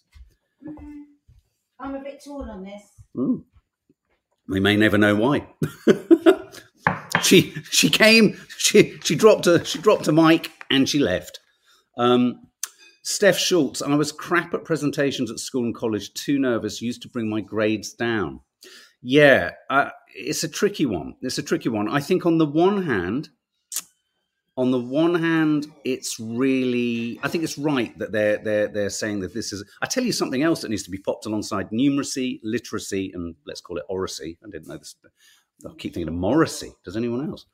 I'm 1.80 1.94
a 1.94 2.00
bit 2.00 2.22
torn 2.24 2.48
on 2.48 2.64
this. 2.64 2.82
Mm. 3.16 3.44
We 4.48 4.60
may 4.60 4.76
never 4.76 4.98
know 4.98 5.14
why. 5.14 5.46
she 7.22 7.52
she 7.70 7.90
came, 7.90 8.38
she 8.56 8.98
she 9.04 9.14
dropped 9.14 9.46
a 9.46 9.64
she 9.64 9.78
dropped 9.78 10.08
a 10.08 10.12
mic 10.12 10.50
and 10.70 10.88
she 10.88 10.98
left. 10.98 11.40
Um, 11.96 12.48
Steph 13.02 13.38
Schultz, 13.38 13.80
I 13.80 13.94
was 13.94 14.12
crap 14.12 14.52
at 14.54 14.64
presentations 14.64 15.30
at 15.30 15.38
school 15.38 15.64
and 15.64 15.74
college, 15.74 16.12
too 16.12 16.38
nervous, 16.38 16.82
used 16.82 17.02
to 17.02 17.08
bring 17.08 17.28
my 17.28 17.40
grades 17.40 17.94
down. 17.94 18.40
Yeah, 19.00 19.52
uh, 19.70 19.90
it's 20.14 20.44
a 20.44 20.48
tricky 20.48 20.84
one. 20.84 21.14
It's 21.22 21.38
a 21.38 21.42
tricky 21.42 21.68
one. 21.68 21.88
I 21.88 22.00
think 22.00 22.26
on 22.26 22.38
the 22.38 22.46
one 22.46 22.82
hand, 22.82 23.30
on 24.58 24.72
the 24.72 24.80
one 24.80 25.14
hand, 25.14 25.68
it's 25.84 26.18
really 26.18 27.20
I 27.22 27.28
think 27.28 27.44
it's 27.44 27.56
right 27.56 27.96
that 27.98 28.10
they're 28.10 28.38
they're 28.38 28.66
they're 28.66 28.90
saying 28.90 29.20
that 29.20 29.32
this 29.32 29.52
is 29.52 29.64
I 29.80 29.86
tell 29.86 30.02
you 30.02 30.10
something 30.10 30.42
else 30.42 30.62
that 30.62 30.68
needs 30.68 30.82
to 30.82 30.90
be 30.90 30.98
popped 30.98 31.26
alongside 31.26 31.70
numeracy, 31.70 32.40
literacy, 32.42 33.12
and 33.14 33.36
let's 33.46 33.60
call 33.60 33.78
it 33.78 33.84
oracy. 33.88 34.36
I 34.44 34.50
didn't 34.50 34.66
know 34.66 34.76
this. 34.76 34.96
I 35.64 35.70
keep 35.78 35.94
thinking 35.94 36.08
of 36.08 36.14
Morrissey. 36.14 36.72
Does 36.84 36.96
anyone 36.96 37.30
else? 37.30 37.46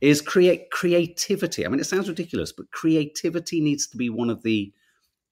Is 0.00 0.22
create 0.22 0.70
creativity. 0.70 1.64
I 1.64 1.68
mean, 1.68 1.78
it 1.78 1.86
sounds 1.86 2.08
ridiculous, 2.08 2.52
but 2.52 2.70
creativity 2.70 3.60
needs 3.60 3.86
to 3.88 3.98
be 3.98 4.08
one 4.08 4.30
of 4.30 4.42
the 4.42 4.72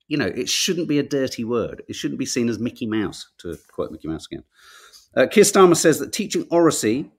you 0.07 0.17
know, 0.17 0.27
it 0.27 0.47
shouldn't 0.47 0.87
be 0.87 0.99
a 0.99 1.03
dirty 1.03 1.43
word. 1.43 1.81
It 1.87 1.95
shouldn't 1.95 2.19
be 2.19 2.27
seen 2.27 2.47
as 2.49 2.59
Mickey 2.59 2.85
Mouse, 2.85 3.27
to 3.39 3.57
quote 3.71 3.91
Mickey 3.91 4.07
Mouse 4.07 4.27
again. 4.31 4.43
Uh, 5.17 5.25
Keir 5.25 5.43
Starmer 5.43 5.75
says 5.75 5.97
that 5.97 6.13
teaching 6.13 6.45
oracy 6.51 7.09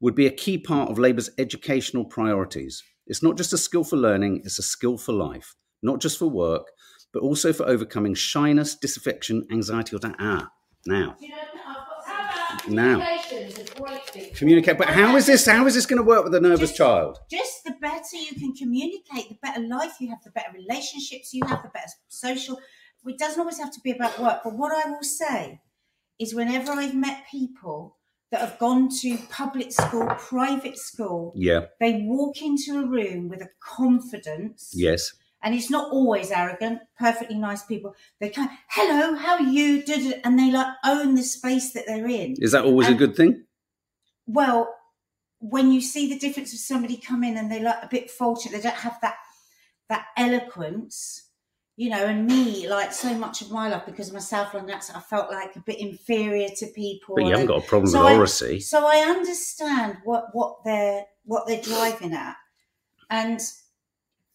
would 0.00 0.16
be 0.16 0.26
a 0.26 0.32
key 0.32 0.58
part 0.58 0.90
of 0.90 0.98
Labour's 0.98 1.30
educational 1.38 2.04
priorities. 2.04 2.82
It's 3.06 3.22
not 3.22 3.36
just 3.36 3.52
a 3.52 3.58
skill 3.58 3.84
for 3.84 3.96
learning, 3.96 4.42
it's 4.44 4.58
a 4.58 4.62
skill 4.62 4.96
for 4.98 5.12
life, 5.12 5.54
not 5.82 6.00
just 6.00 6.18
for 6.18 6.26
work, 6.28 6.66
but 7.12 7.22
also 7.22 7.52
for 7.52 7.66
overcoming 7.68 8.14
shyness, 8.14 8.74
disaffection, 8.74 9.46
anxiety, 9.50 9.94
or 9.96 9.98
that. 10.00 10.14
Ah, 10.18 10.48
now. 10.86 11.16
You 11.20 11.28
know, 11.30 11.36
Now. 12.68 12.98
communication 12.98 13.38
is 13.48 13.58
a 13.58 13.74
great 13.74 14.04
thing. 14.10 14.34
Communicate. 14.34 14.78
But 14.78 14.88
how 14.88 15.16
is 15.16 15.26
this? 15.26 15.46
How 15.46 15.66
is 15.66 15.74
this 15.74 15.86
going 15.86 15.96
to 15.98 16.02
work 16.06 16.22
with 16.24 16.34
a 16.34 16.40
nervous 16.40 16.70
Just- 16.70 16.76
child? 16.76 17.18
Just 17.30 17.64
the 17.64 17.72
better 17.80 18.16
you 18.16 18.34
can 18.38 18.52
communicate, 18.54 19.28
the 19.30 19.38
better 19.42 19.60
life 19.66 19.94
you 20.00 20.08
have, 20.10 20.22
the 20.22 20.30
better 20.30 20.52
relationships 20.54 21.32
you 21.34 21.44
have, 21.46 21.62
the 21.62 21.70
better 21.70 21.88
social. 22.08 22.60
It 23.04 23.18
doesn't 23.18 23.40
always 23.40 23.58
have 23.58 23.72
to 23.72 23.80
be 23.80 23.90
about 23.90 24.18
work. 24.20 24.42
But 24.44 24.54
what 24.56 24.72
I 24.72 24.88
will 24.90 25.02
say 25.02 25.60
is, 26.18 26.34
whenever 26.34 26.72
I've 26.72 26.94
met 26.94 27.24
people 27.28 27.96
that 28.32 28.40
have 28.40 28.58
gone 28.58 28.88
to 28.88 29.16
public 29.30 29.70
school, 29.70 30.06
private 30.18 30.78
school, 30.78 31.32
Yeah. 31.36 31.66
they 31.78 32.02
walk 32.02 32.42
into 32.42 32.80
a 32.80 32.86
room 32.86 33.28
with 33.28 33.40
a 33.42 33.50
confidence. 33.60 34.72
Yes. 34.74 35.12
and 35.44 35.56
it's 35.56 35.68
not 35.70 35.90
always 35.90 36.30
arrogant, 36.30 36.78
perfectly 36.96 37.36
nice 37.36 37.64
people. 37.64 37.96
They 38.20 38.30
come, 38.30 38.48
hello, 38.68 39.16
how 39.16 39.34
are 39.34 39.42
you? 39.42 39.82
Da, 39.82 39.96
da, 39.96 40.10
da," 40.10 40.20
And 40.22 40.38
they 40.38 40.52
like 40.52 40.68
own 40.84 41.16
the 41.16 41.24
space 41.24 41.72
that 41.72 41.82
they're 41.84 42.06
in. 42.06 42.36
Is 42.38 42.52
that 42.52 42.64
always 42.64 42.86
a 42.86 42.94
good 42.94 43.16
thing? 43.16 43.42
Well, 44.24 44.72
when 45.40 45.72
you 45.72 45.80
see 45.80 46.08
the 46.08 46.16
difference 46.16 46.52
of 46.52 46.60
somebody 46.60 46.96
come 46.96 47.24
in 47.24 47.36
and 47.36 47.50
they 47.50 47.58
like 47.60 47.82
a 47.82 47.88
bit 47.88 48.08
faulty, 48.08 48.50
they 48.50 48.60
don't 48.60 48.72
have 48.86 48.98
that 49.02 49.16
that 49.88 50.06
eloquence, 50.16 51.28
you 51.76 51.88
know, 51.90 52.04
and 52.04 52.26
me, 52.26 52.68
like 52.68 52.92
so 52.92 53.14
much 53.14 53.40
of 53.40 53.50
my 53.50 53.68
life 53.68 53.84
because 53.86 54.08
of 54.08 54.14
my 54.14 54.20
Southland 54.20 54.70
accent, 54.70 54.98
I 54.98 55.00
felt 55.00 55.30
like 55.30 55.56
a 55.56 55.60
bit 55.60 55.80
inferior 55.80 56.48
to 56.56 56.66
people. 56.68 57.14
But 57.16 57.24
you 57.24 57.30
haven't 57.30 57.40
and- 57.42 57.48
got 57.48 57.64
a 57.64 57.66
problem 57.66 57.90
so 57.90 58.04
with 58.04 58.12
I- 58.12 58.16
oracy. 58.16 58.60
so 58.60 58.86
I 58.86 58.98
understand 58.98 59.96
what 60.04 60.26
what 60.32 60.58
they're 60.64 61.04
what 61.24 61.46
they're 61.46 61.62
driving 61.62 62.12
at, 62.12 62.36
and 63.10 63.40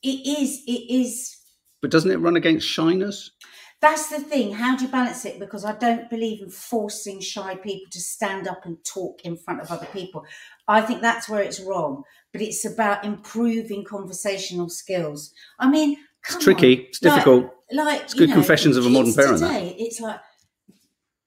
it 0.03 0.07
is 0.39 0.63
it 0.67 0.91
is 0.91 1.37
But 1.81 1.91
doesn't 1.91 2.11
it 2.11 2.17
run 2.17 2.35
against 2.35 2.67
shyness? 2.67 3.31
that's 3.79 4.09
the 4.09 4.19
thing. 4.19 4.53
How 4.53 4.75
do 4.75 4.85
you 4.85 4.91
balance 4.91 5.23
it? 5.25 5.37
Because 5.39 5.63
I 5.63 5.73
don't 5.73 6.09
believe 6.09 6.41
in 6.41 6.49
forcing 6.49 7.19
shy 7.21 7.53
people 7.55 7.85
to 7.91 7.99
stand 7.99 8.47
up 8.47 8.65
and 8.65 8.83
talk 8.83 9.21
in 9.23 9.37
front 9.37 9.61
of 9.61 9.69
other 9.71 9.85
people. 9.93 10.25
I 10.67 10.81
think 10.81 11.01
that's 11.01 11.29
where 11.29 11.43
it's 11.43 11.59
wrong. 11.59 12.01
But 12.33 12.41
it's 12.41 12.65
about 12.65 13.05
improving 13.05 13.83
conversational 13.85 14.69
skills. 14.69 15.31
I 15.59 15.69
mean, 15.69 15.95
It's 16.25 16.43
tricky. 16.43 16.77
on. 16.77 16.85
It's 16.89 16.99
difficult. 16.99 17.43
Like, 17.71 17.85
like 17.85 18.01
It's 18.03 18.13
good 18.13 18.29
know, 18.29 18.35
confessions 18.35 18.77
of 18.77 18.85
a 18.85 18.89
modern 18.89 19.13
parent, 19.13 19.39
that. 19.39 19.47
Today, 19.47 19.75
it's 19.77 19.99
like, 19.99 20.19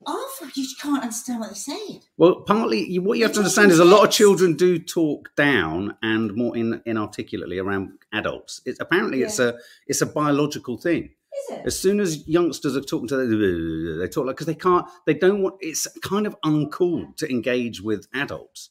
half 0.07 0.57
you 0.57 0.67
can't 0.81 1.03
understand 1.03 1.41
what 1.41 1.49
they're 1.49 1.55
saying. 1.55 2.01
Well, 2.17 2.43
partly 2.43 2.99
what 2.99 3.19
you 3.19 3.25
have 3.25 3.33
to 3.35 3.41
understand 3.41 3.71
is 3.71 3.79
a 3.79 3.85
lot 3.85 4.05
of 4.05 4.11
children 4.11 4.55
do 4.55 4.79
talk 4.79 5.31
down 5.37 5.97
and 6.03 6.35
more 6.35 6.57
in, 6.57 6.81
inarticulately 6.87 7.59
around 7.59 7.93
adults. 8.13 8.63
It's 8.65 8.81
apparently 8.81 9.23
it's 9.23 9.39
a 9.39 9.59
it's 9.87 10.01
a 10.01 10.07
biological 10.07 10.79
thing. 10.79 11.11
Is 11.51 11.59
it? 11.59 11.67
As 11.67 11.79
soon 11.79 12.01
as 12.01 12.27
youngsters 12.27 12.77
are 12.77 12.81
talking 12.81 13.09
to 13.09 13.17
them, 13.17 13.99
they 13.99 14.09
talk 14.09 14.27
like 14.27 14.37
because 14.37 14.47
they 14.47 14.55
can't, 14.55 14.87
they 15.07 15.15
don't 15.15 15.43
want. 15.43 15.57
It's 15.61 15.87
kind 16.03 16.27
of 16.27 16.35
uncool 16.45 17.17
to 17.17 17.31
engage 17.31 17.81
with 17.81 18.09
adults, 18.15 18.71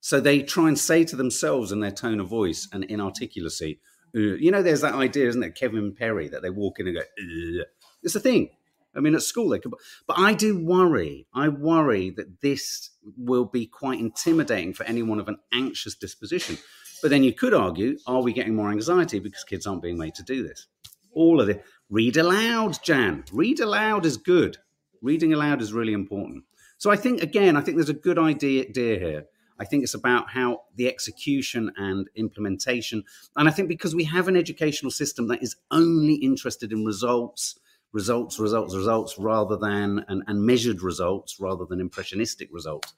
so 0.00 0.20
they 0.20 0.42
try 0.42 0.68
and 0.68 0.78
say 0.78 1.04
to 1.04 1.16
themselves 1.16 1.70
in 1.70 1.80
their 1.80 1.92
tone 1.92 2.20
of 2.20 2.28
voice 2.28 2.68
and 2.72 2.86
inarticulacy. 2.88 3.78
You 4.14 4.50
know, 4.50 4.62
there's 4.62 4.82
that 4.82 4.94
idea, 4.94 5.28
isn't 5.28 5.42
it, 5.42 5.54
Kevin 5.54 5.94
Perry, 5.94 6.28
that 6.28 6.42
they 6.42 6.50
walk 6.50 6.80
in 6.80 6.88
and 6.88 6.96
go. 6.96 7.02
"Uh." 7.02 7.64
It's 8.02 8.14
a 8.14 8.20
thing. 8.20 8.50
I 8.94 9.00
mean, 9.00 9.14
at 9.14 9.22
school 9.22 9.48
they 9.48 9.58
could, 9.58 9.72
but 10.06 10.18
I 10.18 10.34
do 10.34 10.58
worry. 10.58 11.26
I 11.34 11.48
worry 11.48 12.10
that 12.10 12.40
this 12.42 12.90
will 13.16 13.46
be 13.46 13.66
quite 13.66 13.98
intimidating 13.98 14.74
for 14.74 14.84
anyone 14.84 15.18
of 15.18 15.28
an 15.28 15.38
anxious 15.52 15.94
disposition. 15.94 16.58
But 17.00 17.10
then 17.10 17.24
you 17.24 17.32
could 17.32 17.54
argue, 17.54 17.98
are 18.06 18.22
we 18.22 18.32
getting 18.32 18.54
more 18.54 18.70
anxiety 18.70 19.18
because 19.18 19.44
kids 19.44 19.66
aren't 19.66 19.82
being 19.82 19.98
made 19.98 20.14
to 20.16 20.22
do 20.22 20.46
this? 20.46 20.66
All 21.12 21.40
of 21.40 21.48
it. 21.48 21.64
Read 21.90 22.16
aloud, 22.16 22.78
Jan. 22.82 23.24
Read 23.32 23.60
aloud 23.60 24.06
is 24.06 24.16
good. 24.16 24.58
Reading 25.00 25.32
aloud 25.32 25.60
is 25.60 25.72
really 25.72 25.92
important. 25.92 26.44
So 26.78 26.90
I 26.90 26.96
think 26.96 27.22
again, 27.22 27.56
I 27.56 27.60
think 27.60 27.76
there's 27.76 27.88
a 27.88 27.94
good 27.94 28.18
idea, 28.18 28.66
idea 28.68 28.98
here. 28.98 29.24
I 29.62 29.64
think 29.64 29.84
it's 29.84 29.94
about 29.94 30.28
how 30.28 30.62
the 30.74 30.88
execution 30.88 31.70
and 31.76 32.10
implementation. 32.16 33.04
And 33.36 33.48
I 33.48 33.52
think 33.52 33.68
because 33.68 33.94
we 33.94 34.02
have 34.02 34.26
an 34.26 34.36
educational 34.36 34.90
system 34.90 35.28
that 35.28 35.40
is 35.40 35.54
only 35.70 36.14
interested 36.14 36.72
in 36.72 36.84
results, 36.84 37.60
results, 37.92 38.40
results, 38.40 38.74
results, 38.74 39.20
rather 39.20 39.56
than 39.56 40.04
and, 40.08 40.24
and 40.26 40.44
measured 40.44 40.82
results 40.82 41.38
rather 41.38 41.64
than 41.64 41.80
impressionistic 41.80 42.48
results, 42.50 42.92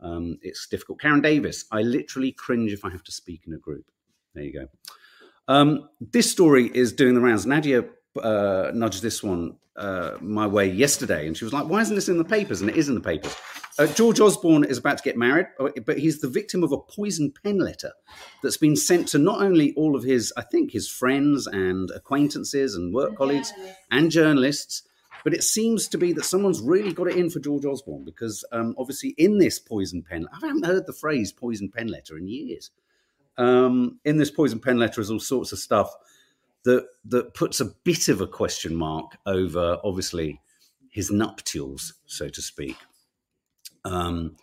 um, 0.00 0.40
it's 0.42 0.66
difficult. 0.66 1.00
Karen 1.00 1.20
Davis, 1.20 1.66
I 1.70 1.82
literally 1.82 2.32
cringe 2.32 2.72
if 2.72 2.84
I 2.84 2.90
have 2.90 3.04
to 3.04 3.12
speak 3.12 3.42
in 3.46 3.52
a 3.52 3.58
group. 3.58 3.84
There 4.34 4.42
you 4.42 4.52
go. 4.52 4.66
Um, 5.46 5.88
this 6.00 6.28
story 6.28 6.68
is 6.74 6.92
doing 6.92 7.14
the 7.14 7.20
rounds. 7.20 7.46
Nadia 7.46 7.84
uh, 8.20 8.72
nudged 8.74 9.02
this 9.02 9.22
one 9.22 9.56
uh, 9.78 10.18
my 10.20 10.46
way 10.46 10.66
yesterday, 10.68 11.26
and 11.26 11.36
she 11.36 11.44
was 11.44 11.52
like, 11.52 11.68
"Why 11.68 11.80
isn't 11.80 11.94
this 11.94 12.08
in 12.08 12.18
the 12.18 12.24
papers?" 12.24 12.60
And 12.60 12.68
it 12.68 12.76
is 12.76 12.88
in 12.88 12.94
the 12.94 13.00
papers. 13.00 13.34
Uh, 13.78 13.86
George 13.86 14.18
Osborne 14.18 14.64
is 14.64 14.78
about 14.78 14.98
to 14.98 15.04
get 15.04 15.16
married, 15.16 15.46
uh, 15.60 15.68
but 15.86 15.98
he's 15.98 16.20
the 16.20 16.28
victim 16.28 16.64
of 16.64 16.72
a 16.72 16.78
poison 16.78 17.32
pen 17.44 17.58
letter 17.58 17.92
that's 18.42 18.56
been 18.56 18.74
sent 18.74 19.06
to 19.08 19.18
not 19.18 19.40
only 19.40 19.72
all 19.74 19.94
of 19.94 20.02
his, 20.02 20.32
I 20.36 20.42
think, 20.42 20.72
his 20.72 20.88
friends 20.88 21.46
and 21.46 21.88
acquaintances 21.92 22.74
and 22.74 22.92
work 22.92 23.14
colleagues 23.16 23.52
and 23.90 24.10
journalists, 24.10 24.82
but 25.22 25.32
it 25.32 25.44
seems 25.44 25.86
to 25.88 25.98
be 25.98 26.12
that 26.14 26.24
someone's 26.24 26.60
really 26.60 26.92
got 26.92 27.06
it 27.06 27.16
in 27.16 27.30
for 27.30 27.38
George 27.38 27.64
Osborne 27.64 28.04
because 28.04 28.44
um, 28.50 28.74
obviously 28.78 29.10
in 29.10 29.38
this 29.38 29.60
poison 29.60 30.02
pen, 30.02 30.26
I 30.32 30.46
haven't 30.46 30.66
heard 30.66 30.86
the 30.86 30.92
phrase 30.92 31.32
poison 31.32 31.70
pen 31.70 31.86
letter 31.86 32.18
in 32.18 32.26
years. 32.26 32.70
Um, 33.36 34.00
in 34.04 34.16
this 34.16 34.32
poison 34.32 34.58
pen 34.58 34.78
letter 34.78 35.00
is 35.00 35.10
all 35.10 35.20
sorts 35.20 35.52
of 35.52 35.60
stuff 35.60 35.94
that 36.68 36.86
that 37.06 37.32
puts 37.32 37.60
a 37.60 37.72
bit 37.84 38.08
of 38.08 38.20
a 38.20 38.26
question 38.26 38.74
mark 38.76 39.16
over 39.24 39.78
obviously 39.82 40.38
his 40.90 41.10
nuptials, 41.10 41.94
so 42.06 42.28
to 42.28 42.42
speak. 42.42 42.76
Um, 43.86 44.36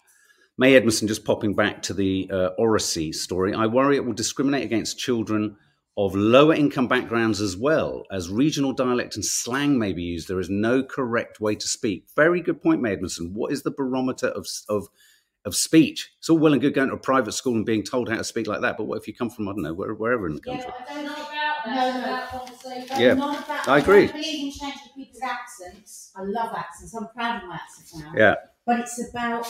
May 0.58 0.76
Edmondson, 0.76 1.08
just 1.08 1.24
popping 1.24 1.54
back 1.54 1.84
to 1.84 1.94
the 1.94 2.28
uh, 2.32 2.50
oracy 2.58 3.12
story, 3.12 3.54
I 3.54 3.68
worry 3.68 3.96
it 3.96 4.06
will 4.06 4.14
discriminate 4.14 4.64
against 4.64 4.98
children 4.98 5.58
of 5.98 6.16
lower 6.16 6.56
income 6.56 6.88
backgrounds 6.88 7.42
as 7.42 7.56
well 7.56 8.06
as 8.12 8.30
regional 8.30 8.74
dialect 8.74 9.16
and 9.16 9.24
slang 9.24 9.78
may 9.78 9.94
be 9.94 10.04
used. 10.04 10.28
There 10.28 10.40
is 10.40 10.50
no 10.50 10.82
correct 10.82 11.40
way 11.40 11.56
to 11.56 11.68
speak. 11.68 12.08
Very 12.16 12.42
good 12.42 12.62
point, 12.62 12.82
May 12.82 12.94
Edmondson. 12.94 13.34
What 13.34 13.52
is 13.52 13.62
the 13.62 13.72
barometer 13.72 14.28
of, 14.28 14.48
of, 14.68 14.88
of 15.46 15.56
speech? 15.56 16.12
It's 16.18 16.30
all 16.30 16.40
well 16.40 16.54
and 16.54 16.62
good 16.62 16.74
going 16.74 16.90
to 16.90 16.96
a 16.96 16.98
private 16.98 17.34
school 17.34 17.54
and 17.54 17.66
being 17.66 17.84
told 17.84 18.10
how 18.10 18.18
to 18.18 18.24
speak 18.24 18.48
like 18.48 18.62
that, 18.62 18.78
but 18.78 18.86
what 18.86 18.98
if 18.98 19.08
you 19.08 19.14
come 19.14 19.30
from, 19.30 19.48
I 19.48 19.52
don't 19.52 19.62
know, 19.62 19.76
where, 19.76 19.94
wherever 19.94 20.28
in 20.28 20.36
the 20.36 20.42
country? 20.42 20.72
but 20.88 21.35
I 21.66 21.76
don't 21.76 21.94
know 21.94 22.00
about 22.00 22.06
that. 22.06 22.06
No, 22.06 22.08
no. 22.08 22.14
about 22.14 22.30
conversation. 22.30 23.02
Yeah, 23.02 23.14
not 23.14 23.44
about- 23.46 23.68
I 23.68 23.78
agree. 23.80 24.08
don't 24.08 24.16
believe 24.16 24.46
in 24.46 24.52
changing 24.52 24.90
people's 24.96 25.22
accents. 25.24 26.12
I 26.16 26.22
love 26.24 26.54
accents. 26.56 26.94
I'm 26.94 27.08
proud 27.10 27.44
of 27.44 27.50
my 27.50 27.56
accent 27.56 28.04
now. 28.04 28.14
Yeah. 28.16 28.36
But 28.66 28.80
it's 28.82 29.10
about 29.10 29.48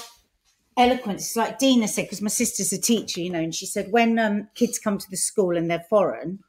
eloquence. 0.78 1.22
It's 1.28 1.36
like 1.36 1.58
Dina 1.60 1.88
said, 1.88 2.04
because 2.04 2.22
my 2.22 2.30
sister's 2.30 2.74
a 2.74 2.80
teacher, 2.82 3.22
you 3.22 3.30
know, 3.30 3.40
and 3.40 3.54
she 3.56 3.66
said 3.66 3.92
when 3.92 4.20
um, 4.20 4.48
kids 4.56 4.80
come 4.80 4.98
to 4.98 5.10
the 5.10 5.18
school 5.18 5.56
and 5.58 5.70
they're 5.70 5.86
foreign, 5.90 6.40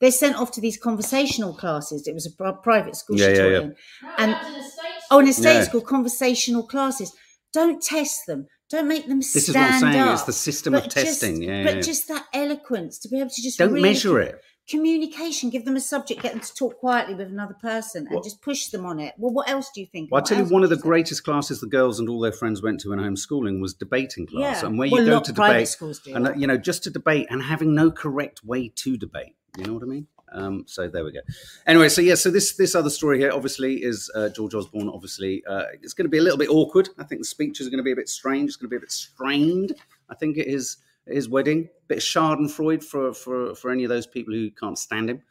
they're 0.00 0.10
sent 0.10 0.36
off 0.36 0.50
to 0.52 0.60
these 0.60 0.76
conversational 0.76 1.54
classes. 1.54 2.06
It 2.06 2.14
was 2.14 2.26
a 2.26 2.52
private 2.62 2.96
school 2.96 3.16
Yeah, 3.18 3.26
she 3.26 3.32
yeah, 3.32 3.38
taught 3.42 3.50
yeah. 3.50 3.58
in. 3.60 3.68
No, 4.02 4.08
And- 4.18 4.32
that 4.32 4.46
in 4.46 4.54
a 4.60 4.62
state 4.64 4.88
Oh, 5.10 5.18
in 5.18 5.28
a 5.28 5.32
state 5.32 5.54
Yeah. 5.54 5.64
school, 5.64 5.80
conversational 5.82 6.62
classes. 6.66 7.12
Don't 7.52 7.82
test 7.82 8.24
them. 8.26 8.46
Don't 8.70 8.88
make 8.88 9.06
them 9.06 9.18
This 9.18 9.36
is 9.36 9.54
what 9.54 9.58
I'm 9.70 9.80
saying. 9.80 10.00
up. 10.00 10.14
It's 10.14 10.22
the 10.22 10.32
system 10.32 10.72
But 10.72 10.86
of 10.86 10.94
just- 10.94 11.06
testing. 11.20 11.42
yeah, 11.42 11.64
But 11.64 11.74
yeah. 11.76 11.80
just 11.82 12.08
that 12.08 12.24
eloquence 12.32 12.98
to 13.00 13.08
be 13.10 13.18
able 13.20 13.28
to 13.28 13.42
just 13.42 13.58
don't 13.58 13.72
really 13.72 13.82
measure 13.90 14.18
it. 14.20 14.40
Communication. 14.68 15.50
Give 15.50 15.64
them 15.64 15.76
a 15.76 15.80
subject, 15.80 16.22
get 16.22 16.32
them 16.32 16.40
to 16.40 16.54
talk 16.54 16.78
quietly 16.78 17.14
with 17.14 17.28
another 17.28 17.54
person, 17.54 18.06
and 18.06 18.14
What- 18.16 18.24
just 18.24 18.40
push 18.42 18.68
them 18.68 18.86
on 18.86 19.00
it. 19.00 19.14
Well, 19.18 19.32
what 19.32 19.48
else 19.48 19.70
do 19.74 19.80
you 19.80 19.86
think? 19.86 20.10
Well, 20.10 20.22
I 20.22 20.24
tell 20.24 20.38
you, 20.38 20.44
one 20.44 20.64
of 20.64 20.70
the 20.70 20.76
greatest 20.76 21.24
classes 21.24 21.60
the 21.60 21.66
girls 21.66 21.98
and 22.00 22.08
all 22.08 22.20
their 22.20 22.32
friends 22.32 22.62
went 22.62 22.80
to 22.80 22.92
in 22.92 22.98
homeschooling 22.98 23.60
was 23.60 23.74
debating 23.74 24.26
class. 24.26 24.62
Yeah. 24.62 24.68
And 24.68 24.78
where 24.78 24.88
Well, 24.90 25.02
you 25.04 25.10
go 25.10 25.20
to 25.20 25.32
debate, 25.32 25.68
schools 25.68 25.98
do 26.00 26.14
and 26.14 26.26
uh, 26.26 26.30
that. 26.30 26.40
you 26.40 26.46
know, 26.46 26.56
just 26.56 26.82
to 26.84 26.90
debate 26.90 27.26
and 27.30 27.42
having 27.42 27.74
no 27.74 27.90
correct 27.90 28.44
way 28.44 28.68
to 28.76 28.96
debate. 28.96 29.34
You 29.58 29.64
know 29.64 29.74
what 29.74 29.82
I 29.82 29.86
mean? 29.86 30.06
Um, 30.34 30.64
so 30.66 30.88
there 30.88 31.04
we 31.04 31.12
go. 31.12 31.20
Anyway, 31.66 31.90
so 31.90 32.00
yeah, 32.00 32.14
so 32.14 32.30
this 32.30 32.56
this 32.56 32.74
other 32.74 32.88
story 32.88 33.18
here, 33.18 33.30
obviously, 33.32 33.82
is 33.82 34.10
uh, 34.14 34.30
George 34.30 34.54
Osborne. 34.54 34.88
Obviously, 34.88 35.44
uh, 35.46 35.64
it's 35.82 35.92
going 35.92 36.06
to 36.06 36.10
be 36.10 36.16
a 36.16 36.22
little 36.22 36.38
bit 36.38 36.48
awkward. 36.48 36.88
I 36.98 37.04
think 37.04 37.20
the 37.20 37.26
speeches 37.26 37.66
are 37.66 37.70
going 37.70 37.76
to 37.80 37.84
be 37.84 37.92
a 37.92 37.96
bit 37.96 38.08
strange. 38.08 38.48
It's 38.48 38.56
going 38.56 38.68
to 38.68 38.70
be 38.70 38.76
a 38.78 38.80
bit 38.80 38.92
strained. 38.92 39.74
I 40.08 40.14
think 40.14 40.38
it 40.38 40.46
is 40.46 40.78
his 41.06 41.28
wedding, 41.28 41.68
bit 41.88 41.98
of 41.98 42.04
Schadenfreude 42.04 42.84
for 42.84 43.12
for 43.12 43.54
for 43.54 43.70
any 43.70 43.84
of 43.84 43.88
those 43.88 44.06
people 44.06 44.34
who 44.34 44.50
can't 44.50 44.78
stand 44.78 45.10
him. 45.10 45.22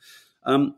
Um, 0.43 0.75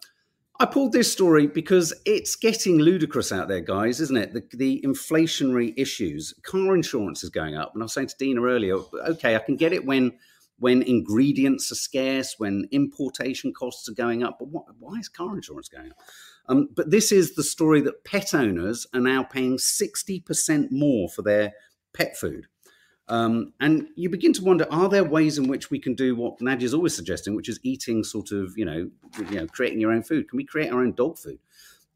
I 0.60 0.66
pulled 0.68 0.94
this 0.94 1.12
story 1.12 1.48
because 1.48 1.94
it's 2.06 2.36
getting 2.36 2.78
ludicrous 2.78 3.32
out 3.32 3.48
there, 3.48 3.60
guys, 3.60 4.00
isn't 4.00 4.16
it? 4.16 4.34
The, 4.34 4.44
the 4.56 4.82
inflationary 4.86 5.74
issues. 5.76 6.34
Car 6.44 6.76
insurance 6.76 7.24
is 7.24 7.32
going 7.32 7.56
up, 7.56 7.74
and 7.74 7.82
I 7.82 7.86
was 7.86 7.94
saying 7.94 8.08
to 8.08 8.16
Dina 8.20 8.42
earlier, 8.42 8.78
okay, 9.08 9.36
I 9.36 9.40
can 9.40 9.56
get 9.56 9.74
it 9.74 9.86
when 9.86 10.14
when 10.60 10.84
ingredients 10.84 11.72
are 11.72 11.76
scarce, 11.76 12.36
when 12.38 12.68
importation 12.72 13.52
costs 13.52 13.90
are 13.90 13.94
going 13.94 14.24
up, 14.24 14.38
but 14.40 14.50
what, 14.50 14.66
why 14.80 15.00
is 15.00 15.10
car 15.10 15.36
insurance 15.36 15.68
going 15.68 15.90
up? 15.90 15.98
Um, 16.48 16.70
but 16.74 16.92
this 16.92 17.12
is 17.12 17.34
the 17.34 17.44
story 17.44 17.82
that 17.82 18.06
pet 18.06 18.34
owners 18.34 18.86
are 18.94 19.02
now 19.02 19.24
paying 19.24 19.58
sixty 19.58 20.20
percent 20.20 20.72
more 20.72 21.10
for 21.10 21.24
their 21.24 21.54
pet 21.94 22.16
food. 22.16 22.48
Um, 23.10 23.54
and 23.60 23.88
you 23.96 24.10
begin 24.10 24.34
to 24.34 24.44
wonder: 24.44 24.66
Are 24.72 24.90
there 24.90 25.04
ways 25.04 25.38
in 25.38 25.48
which 25.48 25.70
we 25.70 25.80
can 25.80 25.94
do 25.94 26.16
what 26.16 26.42
Nadia's 26.42 26.74
always 26.74 26.96
suggesting, 26.96 27.36
which 27.36 27.50
is 27.50 27.60
eating 27.64 28.04
sort 28.04 28.32
of, 28.32 28.54
you 28.58 28.66
know, 28.66 28.90
you 29.30 29.36
know, 29.36 29.48
creating 29.48 29.82
your 29.82 29.92
own 29.92 30.04
food? 30.04 30.30
Can 30.30 30.38
we 30.38 30.46
create 30.46 30.72
our 30.72 30.82
own 30.82 30.94
dog 30.94 31.18
food? 31.18 31.40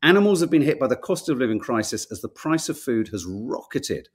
Animals 0.03 0.41
have 0.41 0.51
been 0.51 0.61
hit 0.61 0.79
by 0.79 0.87
the 0.87 0.95
cost 0.95 1.29
of 1.29 1.37
living 1.37 1.59
crisis 1.59 2.05
as 2.11 2.21
the 2.21 2.29
price 2.29 2.69
of 2.69 2.77
food 2.77 3.07
has 3.09 3.25
rocketed. 3.25 4.09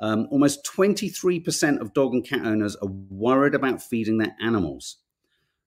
Um, 0.00 0.28
almost 0.30 0.64
23% 0.64 1.80
of 1.80 1.94
dog 1.94 2.14
and 2.14 2.24
cat 2.24 2.44
owners 2.44 2.76
are 2.76 2.88
worried 2.88 3.54
about 3.54 3.82
feeding 3.82 4.18
their 4.18 4.36
animals. 4.40 4.96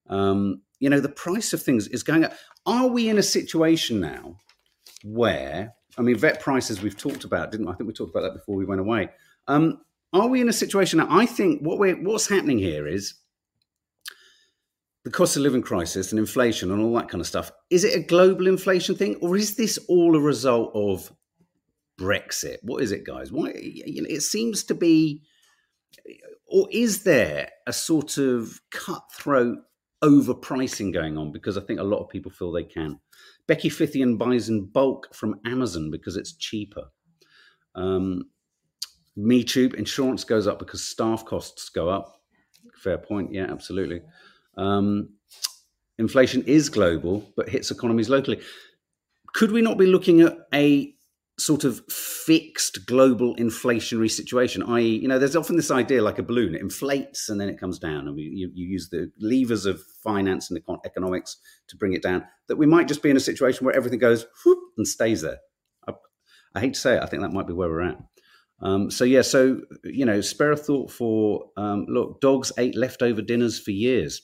Um, 0.09 0.61
you 0.79 0.89
know, 0.89 0.99
the 0.99 1.09
price 1.09 1.53
of 1.53 1.61
things 1.61 1.87
is 1.87 2.03
going 2.03 2.23
up. 2.23 2.33
Are 2.65 2.87
we 2.87 3.09
in 3.09 3.17
a 3.17 3.23
situation 3.23 3.99
now 3.99 4.37
where, 5.03 5.73
I 5.97 6.01
mean, 6.01 6.17
vet 6.17 6.39
prices 6.39 6.81
we've 6.81 6.97
talked 6.97 7.23
about, 7.23 7.51
didn't 7.51 7.65
we? 7.65 7.73
I 7.73 7.75
think 7.75 7.87
we 7.87 7.93
talked 7.93 8.11
about 8.11 8.21
that 8.21 8.33
before 8.33 8.55
we 8.55 8.65
went 8.65 8.81
away. 8.81 9.09
Um, 9.47 9.81
are 10.13 10.27
we 10.27 10.41
in 10.41 10.49
a 10.49 10.53
situation 10.53 10.99
now? 10.99 11.07
I 11.09 11.25
think 11.25 11.61
what 11.61 11.79
we're 11.79 11.95
what's 11.95 12.29
happening 12.29 12.59
here 12.59 12.87
is 12.87 13.15
the 15.03 15.11
cost 15.11 15.37
of 15.37 15.41
living 15.41 15.61
crisis 15.61 16.11
and 16.11 16.19
inflation 16.19 16.71
and 16.71 16.81
all 16.81 16.93
that 16.95 17.09
kind 17.09 17.21
of 17.21 17.27
stuff. 17.27 17.51
Is 17.69 17.83
it 17.83 17.95
a 17.95 18.03
global 18.03 18.47
inflation 18.47 18.95
thing, 18.95 19.15
or 19.21 19.35
is 19.35 19.55
this 19.55 19.77
all 19.87 20.15
a 20.15 20.19
result 20.19 20.71
of 20.75 21.11
Brexit? 21.99 22.57
What 22.61 22.83
is 22.83 22.91
it, 22.91 23.05
guys? 23.05 23.31
Why 23.31 23.53
you 23.55 24.01
know, 24.01 24.09
it 24.09 24.21
seems 24.21 24.63
to 24.65 24.73
be, 24.73 25.23
or 26.45 26.67
is 26.71 27.03
there 27.03 27.49
a 27.65 27.73
sort 27.73 28.17
of 28.17 28.59
cutthroat 28.71 29.59
overpricing 30.03 30.93
going 30.93 31.17
on? 31.17 31.31
Because 31.31 31.57
I 31.57 31.61
think 31.61 31.79
a 31.79 31.83
lot 31.83 32.03
of 32.03 32.09
people 32.09 32.31
feel 32.31 32.51
they 32.51 32.63
can. 32.63 32.99
Becky 33.47 33.69
Fithian 33.69 34.17
buys 34.17 34.49
in 34.49 34.65
bulk 34.65 35.13
from 35.13 35.39
Amazon 35.45 35.89
because 35.89 36.17
it's 36.17 36.35
cheaper. 36.35 36.83
Um, 37.75 38.25
MeTube 39.17 39.73
insurance 39.73 40.23
goes 40.23 40.47
up 40.47 40.59
because 40.59 40.83
staff 40.83 41.25
costs 41.25 41.69
go 41.69 41.89
up. 41.89 42.21
Fair 42.75 42.97
point. 42.97 43.33
Yeah, 43.33 43.47
absolutely. 43.49 44.01
Um, 44.57 45.09
inflation 45.97 46.43
is 46.43 46.69
global, 46.69 47.27
but 47.35 47.49
hits 47.49 47.71
economies 47.71 48.09
locally. 48.09 48.39
Could 49.33 49.51
we 49.51 49.61
not 49.61 49.77
be 49.77 49.87
looking 49.87 50.21
at 50.21 50.37
a 50.53 50.93
sort 51.39 51.63
of 51.63 51.81
fixed 51.91 52.85
global 52.85 53.35
inflationary 53.35 54.09
situation? 54.09 54.63
I.e., 54.63 54.99
you 54.99 55.07
know, 55.07 55.19
there's 55.19 55.35
often 55.35 55.55
this 55.55 55.71
idea 55.71 56.01
like 56.03 56.19
a 56.19 56.23
balloon; 56.23 56.55
it 56.55 56.61
inflates 56.61 57.29
and 57.29 57.41
then 57.41 57.49
it 57.49 57.59
comes 57.59 57.79
down, 57.79 58.07
and 58.07 58.15
we, 58.15 58.23
you, 58.23 58.51
you 58.53 58.67
use 58.67 58.89
the 58.89 59.11
levers 59.19 59.65
of 59.65 59.81
finance 60.03 60.49
and 60.49 60.63
econ- 60.63 60.79
economics 60.85 61.37
to 61.69 61.77
bring 61.77 61.93
it 61.93 62.03
down. 62.03 62.23
That 62.47 62.57
we 62.57 62.65
might 62.65 62.87
just 62.87 63.03
be 63.03 63.09
in 63.09 63.17
a 63.17 63.21
situation 63.21 63.65
where 63.65 63.75
everything 63.75 63.99
goes 63.99 64.25
whoop, 64.45 64.59
and 64.77 64.87
stays 64.87 65.21
there. 65.21 65.39
I, 65.87 65.93
I 66.55 66.59
hate 66.59 66.75
to 66.75 66.79
say 66.79 66.97
it, 66.97 67.03
I 67.03 67.07
think 67.07 67.21
that 67.23 67.33
might 67.33 67.47
be 67.47 67.53
where 67.53 67.69
we're 67.69 67.81
at. 67.81 67.97
Um, 68.61 68.89
so 68.89 69.03
yeah, 69.03 69.21
so 69.21 69.61
you 69.83 70.05
know, 70.05 70.21
spare 70.21 70.51
a 70.51 70.57
thought 70.57 70.91
for 70.91 71.45
um, 71.57 71.85
look, 71.87 72.21
dogs 72.21 72.51
ate 72.57 72.75
leftover 72.75 73.21
dinners 73.21 73.59
for 73.59 73.71
years. 73.71 74.21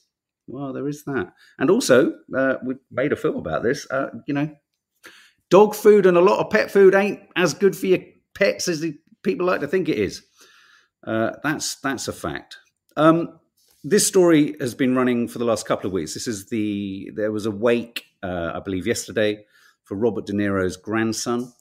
Well, 0.47 0.73
there 0.73 0.87
is 0.87 1.03
that, 1.05 1.33
and 1.59 1.69
also 1.69 2.13
uh, 2.35 2.55
we 2.65 2.75
made 2.91 3.13
a 3.13 3.15
film 3.15 3.37
about 3.37 3.63
this. 3.63 3.87
Uh, 3.89 4.09
you 4.27 4.33
know, 4.33 4.49
dog 5.49 5.75
food 5.75 6.05
and 6.05 6.17
a 6.17 6.21
lot 6.21 6.39
of 6.39 6.49
pet 6.49 6.71
food 6.71 6.95
ain't 6.95 7.19
as 7.35 7.53
good 7.53 7.77
for 7.77 7.85
your 7.85 7.99
pets 8.33 8.67
as 8.67 8.81
the 8.81 8.97
people 9.21 9.45
like 9.45 9.61
to 9.61 9.67
think 9.67 9.87
it 9.87 9.97
is. 9.97 10.23
Uh, 11.05 11.31
that's 11.43 11.75
that's 11.75 12.07
a 12.07 12.13
fact. 12.13 12.57
Um, 12.97 13.39
this 13.83 14.07
story 14.07 14.55
has 14.59 14.73
been 14.73 14.95
running 14.95 15.27
for 15.27 15.39
the 15.39 15.45
last 15.45 15.67
couple 15.67 15.87
of 15.87 15.93
weeks. 15.93 16.13
This 16.13 16.27
is 16.27 16.49
the 16.49 17.11
there 17.15 17.31
was 17.31 17.45
a 17.45 17.51
wake, 17.51 18.05
uh, 18.23 18.51
I 18.55 18.59
believe, 18.61 18.87
yesterday 18.87 19.45
for 19.83 19.95
Robert 19.95 20.25
De 20.25 20.33
Niro's 20.33 20.77
grandson 20.77 21.53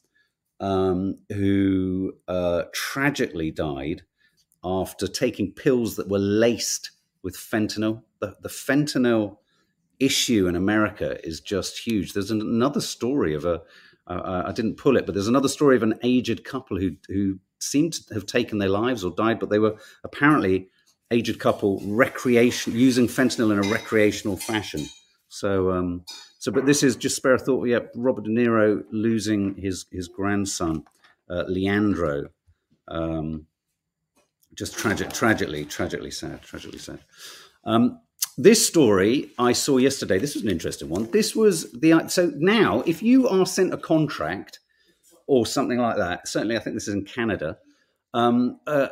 um, 0.62 1.18
who 1.28 2.14
uh, 2.28 2.62
tragically 2.72 3.50
died 3.50 4.02
after 4.64 5.06
taking 5.08 5.52
pills 5.52 5.96
that 5.96 6.08
were 6.08 6.18
laced 6.18 6.92
with 7.22 7.36
fentanyl. 7.36 8.02
The, 8.20 8.36
the 8.40 8.48
fentanyl 8.48 9.38
issue 9.98 10.46
in 10.46 10.56
America 10.56 11.18
is 11.26 11.40
just 11.40 11.78
huge. 11.78 12.12
There's 12.12 12.30
another 12.30 12.80
story 12.80 13.34
of 13.34 13.44
a 13.44 13.62
uh, 14.06 14.42
I 14.46 14.52
didn't 14.52 14.78
pull 14.78 14.96
it, 14.96 15.06
but 15.06 15.14
there's 15.14 15.28
another 15.28 15.48
story 15.48 15.76
of 15.76 15.82
an 15.82 15.98
aged 16.02 16.44
couple 16.44 16.78
who 16.78 16.96
who 17.08 17.38
seemed 17.60 17.92
to 17.94 18.14
have 18.14 18.26
taken 18.26 18.58
their 18.58 18.68
lives 18.68 19.04
or 19.04 19.12
died, 19.12 19.38
but 19.38 19.50
they 19.50 19.60
were 19.60 19.76
apparently 20.02 20.68
aged 21.10 21.38
couple 21.38 21.80
recreation 21.84 22.72
using 22.74 23.06
fentanyl 23.06 23.52
in 23.52 23.58
a 23.58 23.70
recreational 23.70 24.36
fashion. 24.36 24.86
So 25.28 25.70
um, 25.70 26.04
so, 26.42 26.50
but 26.50 26.66
this 26.66 26.82
is 26.82 26.96
just 26.96 27.14
spare 27.14 27.34
a 27.34 27.38
thought. 27.38 27.68
Yeah, 27.68 27.78
Robert 27.94 28.24
De 28.24 28.30
Niro 28.30 28.82
losing 28.90 29.54
his 29.54 29.86
his 29.92 30.08
grandson, 30.08 30.82
uh, 31.30 31.44
Leandro. 31.46 32.30
Um, 32.88 33.46
just 34.52 34.76
tragic, 34.76 35.12
tragically, 35.12 35.64
tragically 35.64 36.10
sad, 36.10 36.42
tragically 36.42 36.80
sad. 36.80 36.98
Um, 37.64 38.00
this 38.36 38.66
story 38.66 39.30
I 39.38 39.52
saw 39.52 39.76
yesterday. 39.76 40.18
This 40.18 40.34
was 40.34 40.42
an 40.42 40.50
interesting 40.50 40.88
one. 40.88 41.08
This 41.12 41.36
was 41.36 41.70
the 41.70 42.08
so 42.08 42.32
now 42.34 42.82
if 42.88 43.04
you 43.04 43.28
are 43.28 43.46
sent 43.46 43.72
a 43.72 43.78
contract 43.78 44.58
or 45.28 45.46
something 45.46 45.78
like 45.78 45.96
that, 45.98 46.26
certainly 46.26 46.56
I 46.56 46.58
think 46.58 46.74
this 46.74 46.88
is 46.88 46.94
in 46.94 47.04
Canada. 47.04 47.56
Um, 48.14 48.58
uh, 48.66 48.88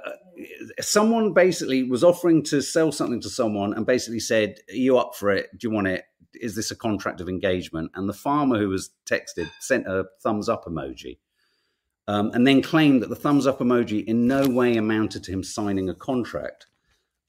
someone 0.81 1.33
basically 1.33 1.83
was 1.83 2.05
offering 2.05 2.45
to 2.45 2.63
sell 2.63 2.93
something 2.93 3.21
to 3.23 3.29
someone 3.29 3.75
and 3.75 3.85
basically 3.85 4.21
said, 4.21 4.61
Are 4.71 4.77
you 4.77 4.99
up 4.99 5.17
for 5.17 5.33
it? 5.33 5.51
Do 5.59 5.67
you 5.67 5.75
want 5.75 5.89
it? 5.89 6.05
Is 6.35 6.55
this 6.55 6.71
a 6.71 6.77
contract 6.77 7.21
of 7.21 7.29
engagement? 7.29 7.91
And 7.95 8.09
the 8.09 8.15
farmer 8.15 8.59
who 8.59 8.69
was 8.69 8.91
texted 9.09 9.51
sent 9.61 9.87
a 9.87 10.07
thumbs 10.23 10.49
up 10.49 10.65
emoji 10.65 11.19
um, 12.11 12.31
and 12.35 12.45
then 12.45 12.61
claimed 12.61 13.03
that 13.03 13.09
the 13.09 13.17
thumbs 13.17 13.47
up 13.47 13.61
emoji 13.61 14.05
in 14.05 14.27
no 14.27 14.49
way 14.49 14.77
amounted 14.77 15.23
to 15.25 15.33
him 15.33 15.45
signing 15.45 15.89
a 15.89 15.95
contract. 15.95 16.67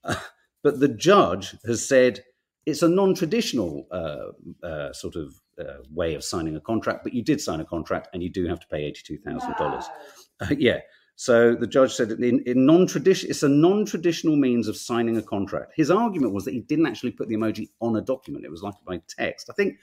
Uh, 0.04 0.16
but 0.64 0.80
the 0.80 0.88
judge 0.88 1.56
has 1.66 1.88
said 1.88 2.24
it's 2.66 2.82
a 2.82 2.88
non 2.88 3.14
traditional 3.14 3.88
uh, 3.92 4.66
uh, 4.66 4.94
sort 4.94 5.16
of 5.16 5.36
uh, 5.60 5.84
way 5.92 6.16
of 6.16 6.24
signing 6.24 6.56
a 6.56 6.60
contract, 6.60 7.04
but 7.04 7.14
you 7.14 7.24
did 7.24 7.40
sign 7.40 7.60
a 7.60 7.66
contract 7.66 8.08
and 8.14 8.24
you 8.24 8.30
do 8.30 8.48
have 8.48 8.60
to 8.60 8.68
pay 8.68 8.92
$82,000. 8.92 9.84
Uh, 10.40 10.48
yeah. 10.58 10.80
So 11.22 11.54
the 11.54 11.68
judge 11.68 11.94
said 11.94 12.10
in, 12.10 12.40
in 12.48 12.66
non-tradition, 12.66 13.30
it's 13.30 13.44
a 13.44 13.48
non-traditional 13.48 14.36
means 14.36 14.68
of 14.68 14.76
signing 14.76 15.18
a 15.18 15.22
contract. 15.22 15.72
His 15.76 15.92
argument 15.92 16.34
was 16.34 16.46
that 16.46 16.56
he 16.56 16.62
didn't 16.62 16.88
actually 16.88 17.12
put 17.12 17.28
the 17.28 17.36
emoji 17.36 17.70
on 17.80 17.96
a 17.96 18.02
document; 18.02 18.44
it 18.44 18.50
was 18.50 18.64
like 18.64 18.74
by 18.88 19.00
text. 19.08 19.48
I 19.48 19.54
think, 19.54 19.78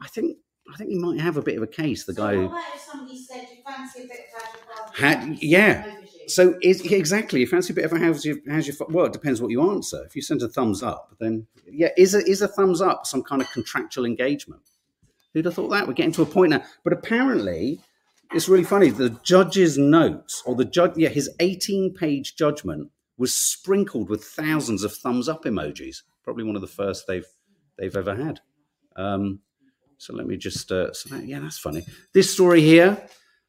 I 0.00 0.06
think, 0.06 0.38
I 0.72 0.76
think 0.76 0.90
he 0.90 0.96
might 0.96 1.18
have 1.18 1.36
a 1.36 1.42
bit 1.42 1.56
of 1.56 1.64
a 1.64 1.66
case. 1.66 2.04
The 2.04 2.12
So 2.14 2.22
guy 2.22 2.36
what 2.36 2.36
who 2.36 2.46
about 2.46 2.62
if 2.76 2.80
somebody 2.82 3.20
said 3.20 3.48
you 3.50 3.64
fancy 3.66 4.04
a 4.04 4.06
bit 4.06 4.20
of 4.86 4.94
Had- 4.94 5.42
yeah. 5.42 5.96
so 6.28 6.54
is 6.62 6.80
exactly. 6.82 7.40
You 7.40 7.48
fancy 7.48 7.72
a 7.72 7.74
bit 7.74 7.86
of 7.86 7.92
a 7.92 7.98
how's 7.98 8.24
your 8.24 8.36
how's 8.48 8.68
your 8.68 8.76
well? 8.88 9.06
It 9.06 9.12
depends 9.12 9.42
what 9.42 9.50
you 9.50 9.68
answer. 9.68 10.04
If 10.06 10.14
you 10.14 10.22
send 10.22 10.42
a 10.44 10.48
thumbs 10.48 10.80
up, 10.84 11.16
then 11.18 11.48
yeah, 11.68 11.88
is 11.96 12.14
a 12.14 12.24
is 12.24 12.40
a 12.40 12.46
thumbs 12.46 12.80
up 12.80 13.04
some 13.04 13.24
kind 13.24 13.42
of 13.42 13.50
contractual 13.50 14.04
engagement? 14.04 14.62
Who'd 15.32 15.46
have 15.46 15.54
thought 15.54 15.70
that? 15.70 15.88
We're 15.88 15.94
getting 15.94 16.12
to 16.12 16.22
a 16.22 16.26
point 16.26 16.50
now. 16.50 16.62
But 16.84 16.92
apparently, 16.92 17.80
it's 18.34 18.48
really 18.48 18.64
funny. 18.64 18.90
The 18.90 19.18
judge's 19.22 19.78
notes, 19.78 20.42
or 20.44 20.54
the 20.54 20.64
judge, 20.64 20.92
yeah, 20.96 21.08
his 21.08 21.30
18 21.40 21.94
page 21.94 22.36
judgment 22.36 22.90
was 23.16 23.36
sprinkled 23.36 24.08
with 24.08 24.24
thousands 24.24 24.82
of 24.82 24.94
thumbs 24.94 25.28
up 25.28 25.44
emojis. 25.44 25.98
Probably 26.24 26.44
one 26.44 26.56
of 26.56 26.62
the 26.62 26.68
first 26.68 27.06
they've 27.06 27.26
they've 27.78 27.96
ever 27.96 28.14
had. 28.14 28.40
Um, 28.96 29.40
so 29.98 30.14
let 30.14 30.26
me 30.26 30.36
just, 30.36 30.70
uh, 30.70 30.92
so 30.92 31.14
that, 31.14 31.26
yeah, 31.26 31.40
that's 31.40 31.58
funny. 31.58 31.86
This 32.12 32.32
story 32.32 32.60
here. 32.60 33.06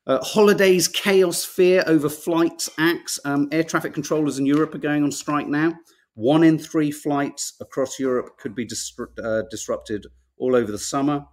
Uh, 0.08 0.24
holidays 0.24 0.88
chaos 0.88 1.43
fear 1.43 1.84
over 1.88 2.10
flights 2.10 2.69
acts. 2.78 3.19
Um, 3.26 3.48
air 3.52 3.63
traffic 3.63 3.93
controllers 3.93 4.38
in 4.38 4.45
Europe 4.45 4.76
are 4.76 4.80
going 4.80 5.04
on 5.04 5.12
strike 5.12 5.48
now. 5.48 5.74
One 6.13 6.43
in 6.43 6.60
three 6.60 6.91
flights 6.91 7.56
across 7.60 8.00
Europe 8.00 8.38
could 8.38 8.54
be 8.54 8.67
disru- 8.67 9.17
uh, 9.24 9.43
disrupted 9.50 10.06
all 10.38 10.56
over 10.56 10.71
the 10.71 10.78
summer. 10.78 11.26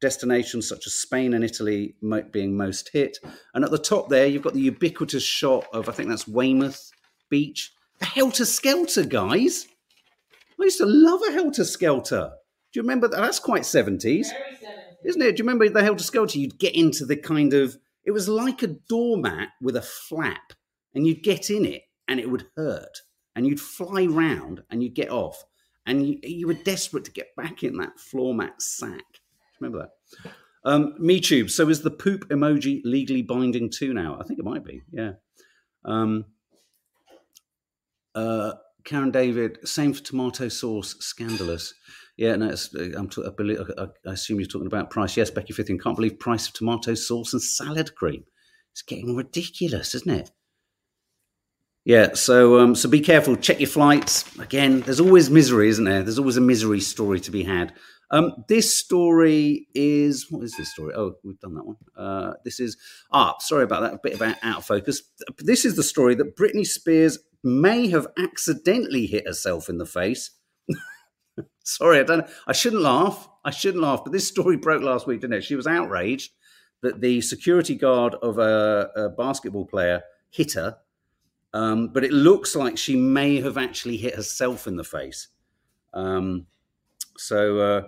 Destinations 0.00 0.68
such 0.68 0.86
as 0.86 0.94
Spain 0.94 1.34
and 1.34 1.44
Italy 1.44 1.94
being 2.30 2.56
most 2.56 2.90
hit. 2.92 3.18
And 3.54 3.64
at 3.64 3.70
the 3.70 3.78
top 3.78 4.08
there, 4.08 4.26
you've 4.26 4.42
got 4.42 4.54
the 4.54 4.60
ubiquitous 4.60 5.22
shot 5.22 5.66
of, 5.72 5.88
I 5.88 5.92
think 5.92 6.08
that's 6.08 6.28
Weymouth 6.28 6.90
Beach. 7.30 7.72
A 8.02 8.04
helter 8.04 8.44
skelter, 8.44 9.04
guys. 9.04 9.66
I 10.60 10.64
used 10.64 10.78
to 10.78 10.86
love 10.86 11.20
a 11.28 11.32
helter 11.32 11.64
skelter. 11.64 12.32
Do 12.72 12.78
you 12.80 12.82
remember 12.82 13.06
that? 13.08 13.20
That's 13.20 13.38
quite 13.38 13.62
70s, 13.62 14.02
Very 14.02 14.24
70s. 14.24 14.96
isn't 15.04 15.22
it? 15.22 15.36
Do 15.36 15.42
you 15.42 15.44
remember 15.48 15.68
the 15.68 15.82
Helter 15.84 16.02
Skelter? 16.02 16.38
You'd 16.38 16.58
get 16.58 16.74
into 16.74 17.06
the 17.06 17.16
kind 17.16 17.54
of, 17.54 17.76
it 18.04 18.10
was 18.10 18.28
like 18.28 18.62
a 18.64 18.66
doormat 18.88 19.50
with 19.62 19.76
a 19.76 19.82
flap, 19.82 20.52
and 20.92 21.06
you'd 21.06 21.22
get 21.22 21.50
in 21.50 21.64
it 21.64 21.82
and 22.08 22.18
it 22.18 22.28
would 22.30 22.46
hurt, 22.56 22.98
and 23.36 23.46
you'd 23.46 23.60
fly 23.60 24.06
round 24.06 24.64
and 24.70 24.82
you'd 24.82 24.94
get 24.94 25.10
off, 25.10 25.44
and 25.86 26.06
you, 26.06 26.18
you 26.22 26.46
were 26.48 26.54
desperate 26.54 27.04
to 27.04 27.12
get 27.12 27.34
back 27.36 27.62
in 27.62 27.76
that 27.76 27.98
floor 28.00 28.34
mat 28.34 28.60
sack. 28.60 29.13
Remember 29.60 29.88
that? 30.24 30.32
Um, 30.64 30.94
MeTube. 31.00 31.50
So 31.50 31.68
is 31.68 31.82
the 31.82 31.90
poop 31.90 32.28
emoji 32.28 32.80
legally 32.84 33.22
binding 33.22 33.70
too 33.70 33.92
now? 33.92 34.18
I 34.20 34.24
think 34.24 34.38
it 34.38 34.44
might 34.44 34.64
be. 34.64 34.82
Yeah. 34.92 35.12
Um, 35.84 36.24
uh, 38.14 38.52
Karen 38.84 39.10
David. 39.10 39.58
Same 39.68 39.92
for 39.92 40.02
tomato 40.02 40.48
sauce. 40.48 40.96
Scandalous. 41.00 41.74
Yeah. 42.16 42.36
No. 42.36 42.50
Uh, 42.50 42.84
I'm. 42.96 43.08
T- 43.08 43.24
I, 43.26 43.30
believe, 43.36 43.60
I, 43.78 43.86
I 44.08 44.12
assume 44.12 44.40
you're 44.40 44.48
talking 44.48 44.66
about 44.66 44.90
price. 44.90 45.16
Yes. 45.16 45.30
Becky 45.30 45.52
Fithian. 45.52 45.80
Can't 45.82 45.96
believe 45.96 46.18
price 46.18 46.48
of 46.48 46.54
tomato 46.54 46.94
sauce 46.94 47.32
and 47.32 47.42
salad 47.42 47.94
cream. 47.94 48.24
It's 48.72 48.82
getting 48.82 49.14
ridiculous, 49.14 49.94
isn't 49.94 50.10
it? 50.10 50.30
Yeah, 51.84 52.14
so 52.14 52.60
um, 52.60 52.74
so 52.74 52.88
be 52.88 53.00
careful. 53.00 53.36
Check 53.36 53.60
your 53.60 53.68
flights. 53.68 54.24
Again, 54.38 54.80
there's 54.80 55.00
always 55.00 55.28
misery, 55.28 55.68
isn't 55.68 55.84
there? 55.84 56.02
There's 56.02 56.18
always 56.18 56.38
a 56.38 56.42
misery 56.42 56.80
story 56.80 57.20
to 57.20 57.30
be 57.30 57.44
had. 57.44 57.74
Um, 58.10 58.44
this 58.48 58.74
story 58.74 59.66
is 59.74 60.30
what 60.30 60.44
is 60.44 60.56
this 60.56 60.70
story? 60.70 60.94
Oh, 60.94 61.16
we've 61.24 61.38
done 61.40 61.54
that 61.54 61.66
one. 61.66 61.76
Uh, 61.96 62.34
this 62.42 62.58
is 62.58 62.78
ah, 63.12 63.34
sorry 63.40 63.64
about 63.64 63.82
that. 63.82 63.94
A 63.94 64.00
bit 64.02 64.14
about 64.14 64.36
out 64.42 64.58
of 64.58 64.64
focus. 64.64 65.02
This 65.38 65.66
is 65.66 65.76
the 65.76 65.82
story 65.82 66.14
that 66.14 66.36
Britney 66.36 66.66
Spears 66.66 67.18
may 67.42 67.88
have 67.88 68.06
accidentally 68.16 69.04
hit 69.06 69.26
herself 69.26 69.68
in 69.68 69.76
the 69.76 69.84
face. 69.84 70.30
sorry, 71.64 72.00
I 72.00 72.04
don't. 72.04 72.26
I 72.46 72.52
shouldn't 72.52 72.82
laugh. 72.82 73.28
I 73.44 73.50
shouldn't 73.50 73.82
laugh. 73.82 74.04
But 74.04 74.12
this 74.12 74.26
story 74.26 74.56
broke 74.56 74.82
last 74.82 75.06
week, 75.06 75.20
didn't 75.20 75.34
it? 75.34 75.44
She 75.44 75.56
was 75.56 75.66
outraged 75.66 76.32
that 76.80 77.02
the 77.02 77.20
security 77.20 77.74
guard 77.74 78.14
of 78.22 78.38
a, 78.38 78.90
a 78.96 79.08
basketball 79.10 79.66
player 79.66 80.02
hit 80.30 80.52
her. 80.54 80.78
Um, 81.54 81.88
but 81.88 82.02
it 82.02 82.12
looks 82.12 82.56
like 82.56 82.76
she 82.76 82.96
may 82.96 83.40
have 83.40 83.56
actually 83.56 83.96
hit 83.96 84.16
herself 84.16 84.66
in 84.66 84.74
the 84.76 84.84
face. 84.84 85.28
Um, 85.94 86.46
so 87.16 87.58
uh, 87.60 87.82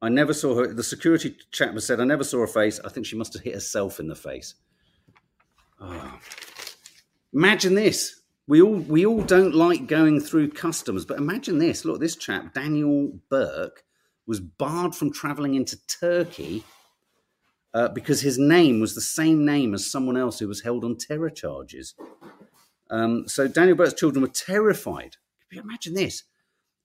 I 0.00 0.08
never 0.08 0.32
saw 0.32 0.54
her. 0.54 0.72
The 0.72 0.84
security 0.84 1.36
chap 1.50 1.78
said, 1.80 2.00
I 2.00 2.04
never 2.04 2.22
saw 2.22 2.38
her 2.38 2.46
face. 2.46 2.78
I 2.84 2.88
think 2.88 3.06
she 3.06 3.16
must 3.16 3.32
have 3.34 3.42
hit 3.42 3.54
herself 3.54 3.98
in 3.98 4.06
the 4.06 4.14
face. 4.14 4.54
Oh. 5.80 6.20
Imagine 7.34 7.74
this. 7.74 8.20
We 8.46 8.62
all 8.62 8.76
we 8.76 9.04
all 9.04 9.22
don't 9.22 9.54
like 9.54 9.88
going 9.88 10.20
through 10.20 10.52
customs, 10.52 11.04
but 11.04 11.18
imagine 11.18 11.58
this. 11.58 11.84
Look, 11.84 12.00
this 12.00 12.16
chap, 12.16 12.54
Daniel 12.54 13.12
Burke, 13.28 13.84
was 14.26 14.40
barred 14.40 14.94
from 14.94 15.12
traveling 15.12 15.54
into 15.54 15.76
Turkey 15.86 16.62
uh, 17.74 17.88
because 17.88 18.20
his 18.20 18.38
name 18.38 18.80
was 18.80 18.94
the 18.94 19.00
same 19.00 19.44
name 19.44 19.74
as 19.74 19.90
someone 19.90 20.16
else 20.16 20.38
who 20.38 20.48
was 20.48 20.62
held 20.62 20.84
on 20.84 20.96
terror 20.96 21.30
charges. 21.30 21.94
Um, 22.90 23.28
so 23.28 23.48
Daniel 23.48 23.76
Burke's 23.76 23.94
children 23.94 24.22
were 24.22 24.28
terrified. 24.28 25.16
Imagine 25.52 25.94
this? 25.94 26.24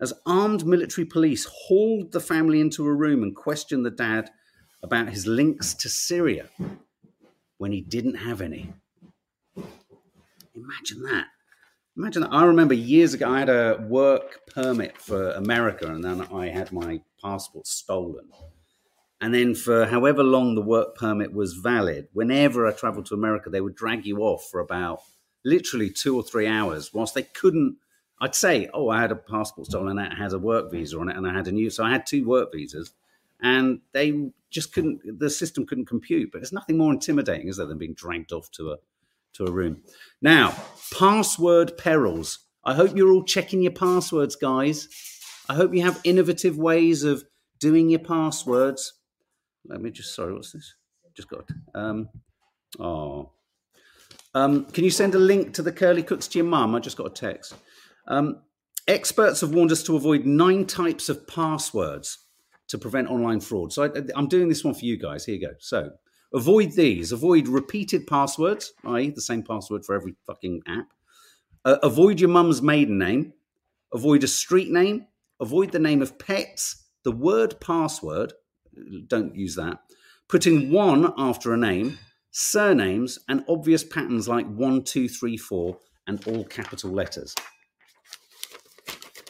As 0.01 0.13
armed 0.25 0.65
military 0.65 1.05
police 1.05 1.45
hauled 1.45 2.11
the 2.11 2.19
family 2.19 2.59
into 2.59 2.85
a 2.85 2.93
room 2.93 3.23
and 3.23 3.35
questioned 3.35 3.85
the 3.85 3.91
dad 3.91 4.31
about 4.81 5.09
his 5.09 5.25
links 5.25 5.73
to 5.75 5.89
Syria 5.89 6.49
when 7.57 7.71
he 7.71 7.81
didn't 7.81 8.15
have 8.15 8.41
any. 8.41 8.73
Imagine 10.55 11.03
that. 11.03 11.27
Imagine 11.95 12.23
that. 12.23 12.33
I 12.33 12.45
remember 12.45 12.73
years 12.73 13.13
ago, 13.13 13.31
I 13.31 13.39
had 13.39 13.49
a 13.49 13.85
work 13.87 14.41
permit 14.47 14.97
for 14.97 15.31
America, 15.31 15.87
and 15.87 16.03
then 16.03 16.21
I 16.21 16.47
had 16.47 16.71
my 16.71 17.01
passport 17.21 17.67
stolen. 17.67 18.29
And 19.21 19.33
then, 19.33 19.55
for 19.55 19.85
however 19.85 20.23
long 20.23 20.55
the 20.55 20.61
work 20.61 20.95
permit 20.95 21.33
was 21.33 21.53
valid, 21.53 22.07
whenever 22.11 22.67
I 22.67 22.71
traveled 22.71 23.05
to 23.07 23.13
America, 23.13 23.49
they 23.49 23.61
would 23.61 23.75
drag 23.75 24.05
you 24.05 24.19
off 24.19 24.49
for 24.51 24.59
about 24.59 24.99
literally 25.43 25.89
two 25.89 26.15
or 26.15 26.23
three 26.23 26.47
hours 26.47 26.93
whilst 26.93 27.15
they 27.15 27.23
couldn't. 27.23 27.77
I'd 28.21 28.35
say, 28.35 28.69
Oh, 28.73 28.89
I 28.89 29.01
had 29.01 29.11
a 29.11 29.15
passport 29.15 29.67
stolen 29.67 29.97
and 29.97 30.11
it 30.11 30.17
had 30.17 30.33
a 30.33 30.39
work 30.39 30.71
visa 30.71 30.99
on 30.99 31.09
it, 31.09 31.17
and 31.17 31.27
I 31.27 31.33
had 31.33 31.47
a 31.47 31.51
new. 31.51 31.69
So 31.69 31.83
I 31.83 31.91
had 31.91 32.05
two 32.05 32.25
work 32.25 32.53
visas, 32.53 32.93
and 33.41 33.81
they 33.91 34.29
just 34.49 34.73
couldn't, 34.73 35.19
the 35.19 35.29
system 35.29 35.65
couldn't 35.65 35.87
compute. 35.87 36.31
But 36.31 36.39
there's 36.39 36.53
nothing 36.53 36.77
more 36.77 36.93
intimidating, 36.93 37.47
is 37.49 37.57
there, 37.57 37.65
than 37.65 37.77
being 37.77 37.95
dragged 37.95 38.31
off 38.31 38.49
to 38.51 38.71
a 38.71 38.77
to 39.33 39.45
a 39.45 39.51
room. 39.51 39.81
Now, 40.21 40.55
password 40.97 41.77
perils. 41.77 42.39
I 42.63 42.75
hope 42.75 42.95
you're 42.95 43.11
all 43.11 43.23
checking 43.23 43.61
your 43.61 43.73
passwords, 43.73 44.35
guys. 44.35 44.87
I 45.49 45.55
hope 45.55 45.73
you 45.73 45.81
have 45.81 45.99
innovative 46.03 46.57
ways 46.57 47.03
of 47.03 47.25
doing 47.59 47.89
your 47.89 47.99
passwords. 47.99 48.93
Let 49.65 49.81
me 49.81 49.91
just 49.91 50.15
sorry, 50.15 50.33
what's 50.33 50.51
this? 50.51 50.75
Just 51.13 51.29
got 51.29 51.49
um 51.75 52.09
oh. 52.79 53.32
Um, 54.35 54.65
can 54.65 54.83
you 54.83 54.89
send 54.89 55.15
a 55.15 55.19
link 55.19 55.53
to 55.53 55.61
the 55.61 55.71
curly 55.71 56.03
cooks 56.03 56.27
to 56.29 56.39
your 56.39 56.47
mum? 56.47 56.75
I 56.75 56.79
just 56.79 56.97
got 56.97 57.07
a 57.07 57.09
text. 57.11 57.55
Um, 58.07 58.41
experts 58.87 59.41
have 59.41 59.53
warned 59.53 59.71
us 59.71 59.83
to 59.83 59.95
avoid 59.95 60.25
nine 60.25 60.65
types 60.65 61.09
of 61.09 61.27
passwords 61.27 62.17
to 62.67 62.77
prevent 62.77 63.09
online 63.09 63.39
fraud. 63.39 63.71
So 63.71 63.83
I, 63.83 63.89
I'm 64.15 64.27
doing 64.27 64.49
this 64.49 64.63
one 64.63 64.73
for 64.73 64.85
you 64.85 64.97
guys. 64.97 65.25
Here 65.25 65.35
you 65.35 65.47
go. 65.47 65.53
So 65.59 65.91
avoid 66.33 66.71
these. 66.71 67.11
Avoid 67.11 67.47
repeated 67.47 68.07
passwords, 68.07 68.73
i.e., 68.85 69.09
the 69.09 69.21
same 69.21 69.43
password 69.43 69.85
for 69.85 69.95
every 69.95 70.15
fucking 70.25 70.61
app. 70.67 70.87
Uh, 71.65 71.77
avoid 71.83 72.19
your 72.19 72.29
mum's 72.29 72.61
maiden 72.61 72.97
name. 72.97 73.33
Avoid 73.93 74.23
a 74.23 74.27
street 74.27 74.71
name. 74.71 75.07
Avoid 75.39 75.71
the 75.71 75.79
name 75.79 76.01
of 76.01 76.17
pets. 76.17 76.83
The 77.03 77.11
word 77.11 77.59
password. 77.59 78.33
Don't 79.07 79.35
use 79.35 79.55
that. 79.55 79.79
Putting 80.27 80.71
one 80.71 81.13
after 81.17 81.53
a 81.53 81.57
name. 81.57 81.99
Surnames 82.35 83.19
and 83.29 83.45
obvious 83.47 83.83
patterns 83.83 84.27
like 84.27 84.47
one, 84.47 84.83
two, 84.83 85.07
three, 85.07 85.37
four, 85.37 85.77
and 86.07 86.27
all 86.27 86.43
capital 86.43 86.89
letters. 86.89 87.35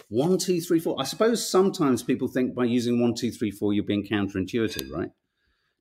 One, 0.07 0.37
two, 0.37 0.61
three, 0.61 0.79
four. 0.79 0.95
I 0.97 1.03
suppose 1.03 1.45
sometimes 1.45 2.01
people 2.01 2.29
think 2.29 2.55
by 2.55 2.63
using 2.63 3.01
one, 3.01 3.13
two, 3.13 3.29
three, 3.29 3.51
four, 3.51 3.73
you're 3.73 3.83
being 3.83 4.07
counterintuitive, 4.07 4.89
right? 4.89 5.09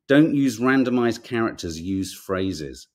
Don't 0.09 0.35
use 0.35 0.59
randomized 0.59 1.23
characters, 1.23 1.81
use 1.81 2.13
phrases. 2.13 2.89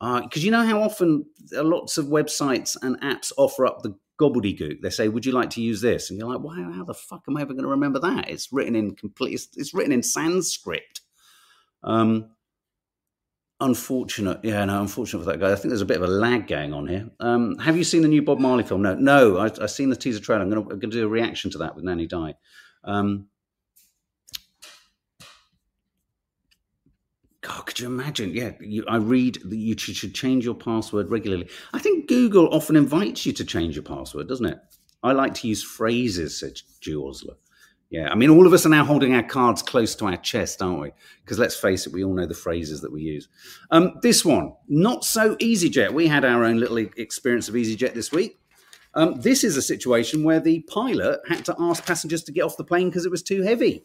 Because 0.00 0.44
you 0.44 0.52
know 0.52 0.64
how 0.64 0.80
often 0.80 1.24
lots 1.52 1.98
of 1.98 2.06
websites 2.06 2.76
and 2.82 3.00
apps 3.00 3.32
offer 3.36 3.66
up 3.66 3.82
the 3.82 3.96
gobbledygook. 4.20 4.80
They 4.80 4.90
say, 4.90 5.08
"Would 5.08 5.26
you 5.26 5.32
like 5.32 5.50
to 5.50 5.60
use 5.60 5.80
this?" 5.80 6.08
And 6.08 6.20
you're 6.20 6.28
like, 6.28 6.40
"Wow, 6.40 6.70
how 6.72 6.84
the 6.84 6.94
fuck 6.94 7.24
am 7.28 7.36
I 7.36 7.42
ever 7.42 7.52
going 7.52 7.64
to 7.64 7.70
remember 7.70 7.98
that?" 7.98 8.28
It's 8.28 8.52
written 8.52 8.76
in 8.76 8.94
complete. 8.94 9.34
It's, 9.34 9.48
it's 9.56 9.74
written 9.74 9.92
in 9.92 10.04
Sanskrit. 10.04 11.00
Um, 11.82 12.30
unfortunate, 13.62 14.40
yeah, 14.42 14.64
no, 14.64 14.80
unfortunate 14.80 15.20
for 15.20 15.30
that 15.30 15.40
guy. 15.40 15.52
I 15.52 15.54
think 15.54 15.68
there's 15.68 15.80
a 15.80 15.86
bit 15.86 15.96
of 15.96 16.02
a 16.02 16.12
lag 16.12 16.46
going 16.46 16.72
on 16.72 16.86
here. 16.86 17.10
Um, 17.20 17.58
have 17.58 17.76
you 17.76 17.84
seen 17.84 18.02
the 18.02 18.08
new 18.08 18.22
Bob 18.22 18.38
Marley 18.38 18.64
film? 18.64 18.82
No, 18.82 18.94
no, 18.94 19.38
I, 19.38 19.46
I've 19.60 19.70
seen 19.70 19.90
the 19.90 19.96
teaser 19.96 20.20
trailer. 20.20 20.42
I'm 20.42 20.50
going 20.50 20.80
to 20.80 20.86
do 20.86 21.04
a 21.04 21.08
reaction 21.08 21.50
to 21.52 21.58
that 21.58 21.74
with 21.74 21.84
Nanny 21.84 22.06
Di. 22.06 22.34
Um, 22.84 23.28
God, 27.42 27.66
could 27.66 27.80
you 27.80 27.86
imagine? 27.86 28.32
Yeah, 28.34 28.52
you, 28.60 28.84
I 28.88 28.96
read 28.96 29.38
that 29.44 29.56
you 29.56 29.76
should, 29.76 29.96
should 29.96 30.14
change 30.14 30.44
your 30.44 30.54
password 30.54 31.10
regularly. 31.10 31.48
I 31.72 31.80
think 31.80 32.08
Google 32.08 32.48
often 32.54 32.76
invites 32.76 33.26
you 33.26 33.32
to 33.32 33.44
change 33.44 33.74
your 33.74 33.82
password, 33.82 34.28
doesn't 34.28 34.46
it? 34.46 34.58
I 35.02 35.12
like 35.12 35.34
to 35.34 35.48
use 35.48 35.62
phrases, 35.62 36.38
said 36.38 36.60
Jules. 36.80 37.26
Yeah, 37.92 38.08
I 38.08 38.14
mean, 38.14 38.30
all 38.30 38.46
of 38.46 38.54
us 38.54 38.64
are 38.64 38.70
now 38.70 38.86
holding 38.86 39.14
our 39.14 39.22
cards 39.22 39.60
close 39.60 39.94
to 39.96 40.06
our 40.06 40.16
chest, 40.16 40.62
aren't 40.62 40.80
we? 40.80 40.92
Because 41.22 41.38
let's 41.38 41.54
face 41.54 41.86
it, 41.86 41.92
we 41.92 42.02
all 42.02 42.14
know 42.14 42.24
the 42.24 42.32
phrases 42.32 42.80
that 42.80 42.90
we 42.90 43.02
use. 43.02 43.28
Um, 43.70 43.98
this 44.00 44.24
one, 44.24 44.54
not 44.66 45.04
so 45.04 45.36
EasyJet. 45.36 45.92
We 45.92 46.06
had 46.06 46.24
our 46.24 46.42
own 46.42 46.56
little 46.58 46.78
experience 46.78 47.50
of 47.50 47.54
EasyJet 47.54 47.92
this 47.92 48.10
week. 48.10 48.40
Um, 48.94 49.20
this 49.20 49.44
is 49.44 49.58
a 49.58 49.62
situation 49.62 50.24
where 50.24 50.40
the 50.40 50.60
pilot 50.62 51.20
had 51.28 51.44
to 51.44 51.56
ask 51.58 51.84
passengers 51.84 52.22
to 52.24 52.32
get 52.32 52.44
off 52.44 52.56
the 52.56 52.64
plane 52.64 52.88
because 52.88 53.04
it 53.04 53.10
was 53.10 53.22
too 53.22 53.42
heavy. 53.42 53.84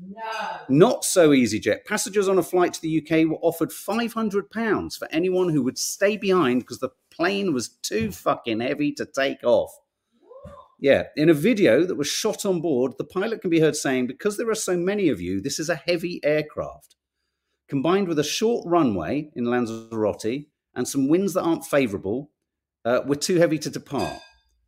No. 0.00 0.20
Not 0.68 1.04
so 1.04 1.30
EasyJet. 1.30 1.86
Passengers 1.86 2.28
on 2.28 2.38
a 2.38 2.42
flight 2.42 2.74
to 2.74 2.80
the 2.82 3.02
UK 3.02 3.28
were 3.28 3.38
offered 3.42 3.70
£500 3.70 4.96
for 4.96 5.08
anyone 5.10 5.48
who 5.48 5.62
would 5.64 5.78
stay 5.78 6.16
behind 6.16 6.60
because 6.60 6.78
the 6.78 6.90
plane 7.10 7.52
was 7.52 7.68
too 7.68 8.12
fucking 8.12 8.60
heavy 8.60 8.92
to 8.92 9.04
take 9.04 9.42
off. 9.42 9.76
Yeah, 10.80 11.04
in 11.16 11.28
a 11.28 11.34
video 11.34 11.84
that 11.84 11.94
was 11.94 12.08
shot 12.08 12.44
on 12.44 12.60
board, 12.60 12.94
the 12.98 13.04
pilot 13.04 13.40
can 13.40 13.50
be 13.50 13.60
heard 13.60 13.76
saying, 13.76 14.06
Because 14.06 14.36
there 14.36 14.50
are 14.50 14.54
so 14.54 14.76
many 14.76 15.08
of 15.08 15.20
you, 15.20 15.40
this 15.40 15.58
is 15.58 15.68
a 15.68 15.76
heavy 15.76 16.20
aircraft. 16.24 16.96
Combined 17.68 18.08
with 18.08 18.18
a 18.18 18.24
short 18.24 18.66
runway 18.66 19.30
in 19.34 19.44
Lanzarote 19.44 20.46
and 20.74 20.86
some 20.86 21.08
winds 21.08 21.34
that 21.34 21.42
aren't 21.42 21.64
favourable, 21.64 22.30
uh, 22.84 23.00
we're 23.06 23.14
too 23.14 23.36
heavy 23.36 23.58
to 23.58 23.70
depart. 23.70 24.20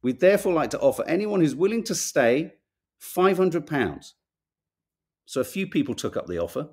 We'd 0.03 0.21
therefore 0.21 0.53
like 0.53 0.71
to 0.71 0.81
offer 0.81 1.05
anyone 1.07 1.41
who's 1.41 1.55
willing 1.55 1.85
to 1.85 1.95
stay 1.95 2.53
£500. 3.03 4.13
So 5.27 5.41
a 5.41 5.45
few 5.45 5.67
people 5.67 5.95
took 5.95 6.17
up 6.17 6.27
the 6.27 6.39
offer. 6.39 6.69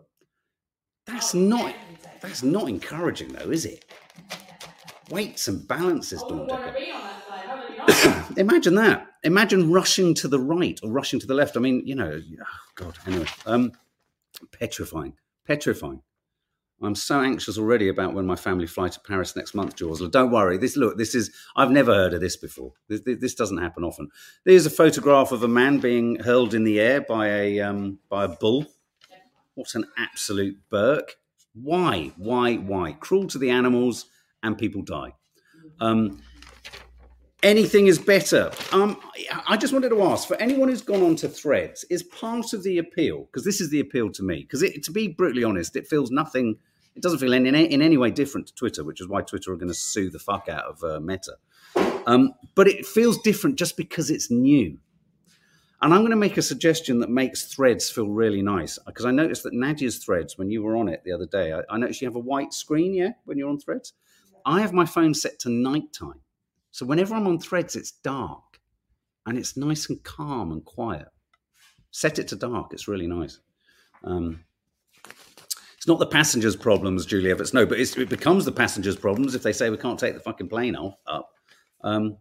That's 1.06 1.34
not 1.34 1.76
that's 2.22 2.44
not 2.44 2.70
encouraging 2.70 3.34
though, 3.34 3.50
is 3.50 3.66
it? 3.66 3.84
Weights 5.10 5.50
and 5.50 5.68
balances, 5.68 6.22
Dawn 6.24 6.48
Decker. 6.48 6.74
Imagine 8.38 8.76
that. 8.76 9.08
Imagine 9.24 9.72
rushing 9.72 10.14
to 10.16 10.28
the 10.28 10.40
right 10.40 10.80
or 10.84 10.92
rushing 10.92 11.20
to 11.20 11.28
the 11.28 11.34
left. 11.34 11.58
I 11.58 11.60
mean, 11.60 11.86
you 11.86 11.96
know, 11.96 12.22
oh 12.22 12.46
God. 12.76 12.98
Anyway, 13.06 13.28
um, 13.46 13.72
petrifying, 14.52 15.14
petrifying. 15.46 16.02
I'm 16.82 16.96
so 16.96 17.22
anxious 17.22 17.58
already 17.58 17.88
about 17.88 18.14
when 18.14 18.26
my 18.26 18.36
family 18.36 18.68
fly 18.68 18.90
to 18.90 19.00
Paris 19.00 19.36
next 19.36 19.54
month, 19.54 19.78
Jaws. 19.78 20.06
Don't 20.10 20.32
worry. 20.32 20.58
This 20.58 20.76
look, 20.76 20.98
this 20.98 21.16
is 21.16 21.32
I've 21.56 21.72
never 21.72 21.94
heard 21.94 22.14
of 22.14 22.20
this 22.20 22.36
before. 22.36 22.74
This, 22.90 23.02
this, 23.06 23.36
doesn't 23.36 23.60
happen 23.60 23.84
often. 23.86 24.10
There's 24.44 24.66
a 24.66 24.70
photograph 24.70 25.32
of 25.32 25.44
a 25.44 25.48
man 25.48 25.80
being 25.80 26.20
hurled 26.20 26.54
in 26.54 26.66
the 26.66 26.82
air 26.82 27.00
by 27.00 27.28
a 27.28 27.60
um, 27.62 28.00
by 28.10 28.26
a 28.26 28.28
bull. 28.28 28.66
What 29.56 29.76
an 29.76 29.86
absolute 29.98 30.58
Burke. 30.70 31.16
Why? 31.54 32.12
Why? 32.18 32.56
Why? 32.56 32.94
Cruel 32.94 33.28
to 33.28 33.38
the 33.38 33.52
animals 33.52 34.06
and 34.42 34.58
people 34.58 34.82
die. 34.82 35.14
Um, 35.80 36.22
anything 37.44 37.88
is 37.88 38.00
better. 38.00 38.52
Um, 38.72 39.00
I 39.48 39.58
just 39.58 39.74
wanted 39.74 39.90
to 39.90 40.02
ask 40.02 40.28
for 40.28 40.36
anyone 40.38 40.70
who's 40.70 40.82
gone 40.82 41.04
on 41.04 41.16
to 41.18 41.30
Threads, 41.30 41.86
is 41.90 42.02
part 42.04 42.54
of 42.54 42.64
the 42.64 42.80
appeal 42.80 43.26
because 43.26 43.44
this 43.44 43.62
is 43.62 43.70
the 43.70 43.80
appeal 43.80 44.12
to 44.14 44.24
me. 44.24 44.48
Because 44.50 44.62
to 44.62 44.92
be 44.92 45.10
brutally 45.10 45.44
honest, 45.44 45.76
it 45.76 45.88
feels 45.88 46.10
nothing. 46.10 46.56
It 46.96 47.04
doesn't 47.04 47.20
feel 47.20 47.34
in, 47.34 47.46
in 47.46 47.82
any 47.82 47.98
way 47.98 48.12
different 48.12 48.48
to 48.48 48.56
Twitter, 48.56 48.84
which 48.84 49.02
is 49.02 49.08
why 49.08 49.22
Twitter 49.22 49.52
are 49.52 49.58
going 49.58 49.68
to 49.68 49.74
sue 49.74 50.10
the 50.10 50.20
fuck 50.20 50.48
out 50.50 50.66
of 50.66 50.84
uh, 50.84 51.00
Meta. 51.00 51.34
Um, 52.06 52.34
but 52.56 52.68
it 52.68 52.86
feels 52.86 53.18
different 53.20 53.58
just 53.58 53.78
because 53.78 54.10
it's 54.10 54.32
new. 54.32 54.78
And 55.82 55.94
I'm 55.94 56.00
going 56.00 56.12
to 56.12 56.18
make 56.18 56.38
a 56.38 56.42
suggestion 56.42 57.00
that 57.00 57.10
makes 57.10 57.54
threads 57.54 57.90
feel 57.90 58.08
really 58.08 58.42
nice 58.42 58.80
because 58.86 59.04
I 59.04 59.12
noticed 59.12 59.44
that 59.44 59.54
Nadia's 59.54 59.98
threads, 59.98 60.38
when 60.38 60.50
you 60.50 60.64
were 60.64 60.78
on 60.78 60.88
it 60.88 61.02
the 61.04 61.12
other 61.12 61.26
day, 61.26 61.52
I, 61.52 61.62
I 61.70 61.78
noticed 61.78 62.02
you 62.02 62.08
have 62.08 62.16
a 62.16 62.20
white 62.20 62.54
screen, 62.54 62.94
yeah, 62.94 63.10
when 63.26 63.38
you're 63.38 63.50
on 63.50 63.60
threads. 63.60 63.92
I 64.46 64.62
have 64.62 64.72
my 64.72 64.86
phone 64.86 65.14
set 65.14 65.40
to 65.40 65.50
nighttime. 65.50 66.22
So 66.74 66.88
whenever 66.88 67.14
I'm 67.14 67.28
on 67.28 67.40
threads, 67.40 67.76
it's 67.76 67.92
dark 67.92 68.60
and 69.28 69.38
it's 69.38 69.56
nice 69.56 69.90
and 69.90 70.04
calm 70.04 70.52
and 70.52 70.66
quiet. 70.66 71.08
Set 71.92 72.18
it 72.18 72.28
to 72.30 72.36
dark, 72.36 72.74
it's 72.74 72.88
really 72.88 73.06
nice. 73.06 73.40
Um, 74.04 74.44
it's 75.78 75.88
not 75.88 76.00
the 76.00 76.08
passengers' 76.08 76.56
problems, 76.56 77.06
Julie 77.06 77.30
Everts, 77.30 77.54
no, 77.54 77.68
but 77.68 77.80
it 77.80 78.10
becomes 78.10 78.44
the 78.44 78.52
passengers' 78.52 78.96
problems 78.96 79.36
if 79.36 79.44
they 79.44 79.54
say 79.54 79.70
we 79.70 79.78
can't 79.78 80.00
take 80.00 80.16
the 80.16 80.20
fucking 80.20 80.50
plane 80.50 80.76
off, 80.76 80.96
up. 81.06 81.30
Um, 81.84 82.18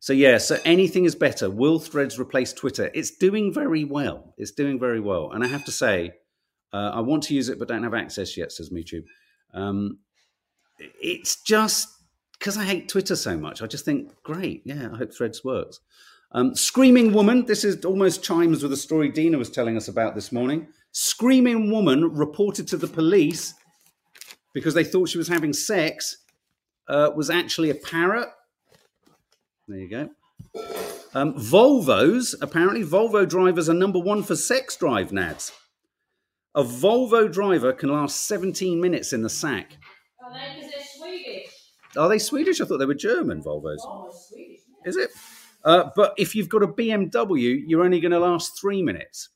so 0.00 0.14
yeah, 0.14 0.38
so 0.38 0.58
anything 0.64 1.04
is 1.04 1.14
better. 1.14 1.50
Will 1.50 1.78
Threads 1.78 2.18
replace 2.18 2.54
Twitter? 2.54 2.90
It's 2.94 3.10
doing 3.10 3.52
very 3.52 3.84
well. 3.84 4.34
It's 4.38 4.52
doing 4.52 4.78
very 4.78 5.00
well, 5.00 5.32
and 5.32 5.44
I 5.44 5.46
have 5.48 5.66
to 5.66 5.72
say, 5.72 6.12
uh, 6.72 6.92
I 6.94 7.00
want 7.00 7.22
to 7.24 7.34
use 7.34 7.50
it 7.50 7.58
but 7.58 7.68
don't 7.68 7.82
have 7.82 7.94
access 7.94 8.34
yet. 8.34 8.50
Says 8.50 8.70
MeTube. 8.70 9.04
Um, 9.52 9.98
it's 10.78 11.42
just 11.42 11.93
because 12.44 12.58
I 12.58 12.64
hate 12.64 12.90
Twitter 12.90 13.16
so 13.16 13.38
much. 13.38 13.62
I 13.62 13.66
just 13.66 13.86
think, 13.86 14.12
great, 14.22 14.60
yeah, 14.66 14.90
I 14.92 14.98
hope 14.98 15.14
Threads 15.14 15.42
works. 15.42 15.80
Um, 16.32 16.54
Screaming 16.54 17.14
Woman. 17.14 17.46
This 17.46 17.64
is 17.64 17.82
almost 17.86 18.22
chimes 18.22 18.62
with 18.62 18.70
a 18.70 18.76
story 18.76 19.08
Dina 19.08 19.38
was 19.38 19.48
telling 19.48 19.78
us 19.78 19.88
about 19.88 20.14
this 20.14 20.30
morning. 20.30 20.68
Screaming 20.92 21.70
Woman 21.70 22.14
reported 22.14 22.68
to 22.68 22.76
the 22.76 22.86
police 22.86 23.54
because 24.52 24.74
they 24.74 24.84
thought 24.84 25.08
she 25.08 25.16
was 25.16 25.28
having 25.28 25.54
sex. 25.54 26.18
Uh, 26.86 27.10
was 27.16 27.30
actually 27.30 27.70
a 27.70 27.74
parrot. 27.74 28.28
There 29.66 29.78
you 29.78 29.88
go. 29.88 30.10
Um, 31.14 31.32
Volvos, 31.36 32.34
apparently, 32.42 32.84
Volvo 32.84 33.26
drivers 33.26 33.70
are 33.70 33.74
number 33.74 33.98
one 33.98 34.22
for 34.22 34.36
sex 34.36 34.76
drive 34.76 35.12
nads. 35.12 35.50
A 36.54 36.62
Volvo 36.62 37.32
driver 37.32 37.72
can 37.72 37.88
last 37.88 38.26
17 38.26 38.82
minutes 38.82 39.14
in 39.14 39.22
the 39.22 39.30
sack. 39.30 39.78
Oh, 40.22 40.30
they, 40.30 40.56
because 40.56 40.70
they're 40.70 40.82
Swedish. 40.98 41.54
Are 41.96 42.08
they 42.08 42.18
Swedish? 42.18 42.60
I 42.60 42.64
thought 42.64 42.78
they 42.78 42.86
were 42.86 42.94
German 42.94 43.42
Volvos. 43.42 43.78
Oh, 43.82 44.10
Swedish. 44.12 44.60
yeah. 44.84 44.88
Is 44.88 44.96
it? 44.96 45.10
Uh, 45.64 45.90
but 45.96 46.14
if 46.18 46.34
you've 46.34 46.48
got 46.48 46.62
a 46.62 46.68
BMW, 46.68 47.62
you're 47.66 47.84
only 47.84 48.00
going 48.00 48.12
to 48.12 48.18
last 48.18 48.58
three 48.60 48.82
minutes. 48.82 49.30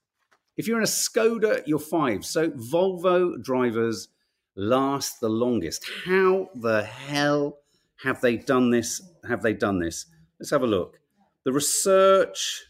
If 0.56 0.66
you're 0.66 0.76
in 0.76 0.82
a 0.84 0.86
Skoda, 0.86 1.62
you're 1.66 1.78
five. 1.78 2.24
So 2.24 2.50
Volvo 2.50 3.42
drivers 3.42 4.08
last 4.56 5.20
the 5.20 5.28
longest. 5.28 5.84
How 6.04 6.50
the 6.54 6.82
hell 6.82 7.58
have 8.02 8.20
they 8.20 8.36
done 8.36 8.70
this? 8.70 9.00
Have 9.26 9.42
they 9.42 9.54
done 9.54 9.78
this? 9.78 10.06
Let's 10.38 10.50
have 10.50 10.62
a 10.62 10.66
look. 10.66 10.98
The 11.44 11.52
research. 11.52 12.64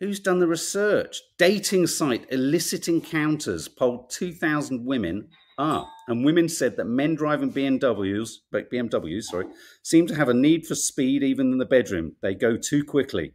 Who's 0.00 0.20
done 0.20 0.38
the 0.38 0.48
research? 0.48 1.20
Dating 1.38 1.86
site 1.86 2.26
Illicit 2.30 2.88
Encounters 2.88 3.68
polled 3.68 4.10
2,000 4.10 4.84
women. 4.84 5.28
Ah, 5.58 5.90
and 6.08 6.24
women 6.24 6.48
said 6.48 6.76
that 6.76 6.86
men 6.86 7.14
driving 7.14 7.52
BMWs, 7.52 8.38
BMWs, 8.52 9.24
sorry, 9.24 9.46
seem 9.82 10.06
to 10.06 10.14
have 10.14 10.28
a 10.28 10.34
need 10.34 10.66
for 10.66 10.74
speed 10.74 11.22
even 11.22 11.52
in 11.52 11.58
the 11.58 11.66
bedroom. 11.66 12.16
They 12.22 12.34
go 12.34 12.56
too 12.56 12.84
quickly. 12.84 13.34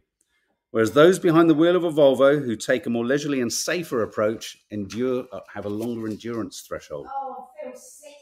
Whereas 0.70 0.92
those 0.92 1.18
behind 1.18 1.48
the 1.48 1.54
wheel 1.54 1.76
of 1.76 1.84
a 1.84 1.90
Volvo 1.90 2.44
who 2.44 2.54
take 2.54 2.84
a 2.86 2.90
more 2.90 3.06
leisurely 3.06 3.40
and 3.40 3.50
safer 3.52 4.02
approach 4.02 4.58
endure 4.70 5.24
uh, 5.32 5.40
have 5.54 5.64
a 5.64 5.70
longer 5.70 6.06
endurance 6.06 6.60
threshold. 6.60 7.06
Oh, 7.10 7.48
I 7.62 7.70
feel 7.70 7.78
sick 7.78 8.12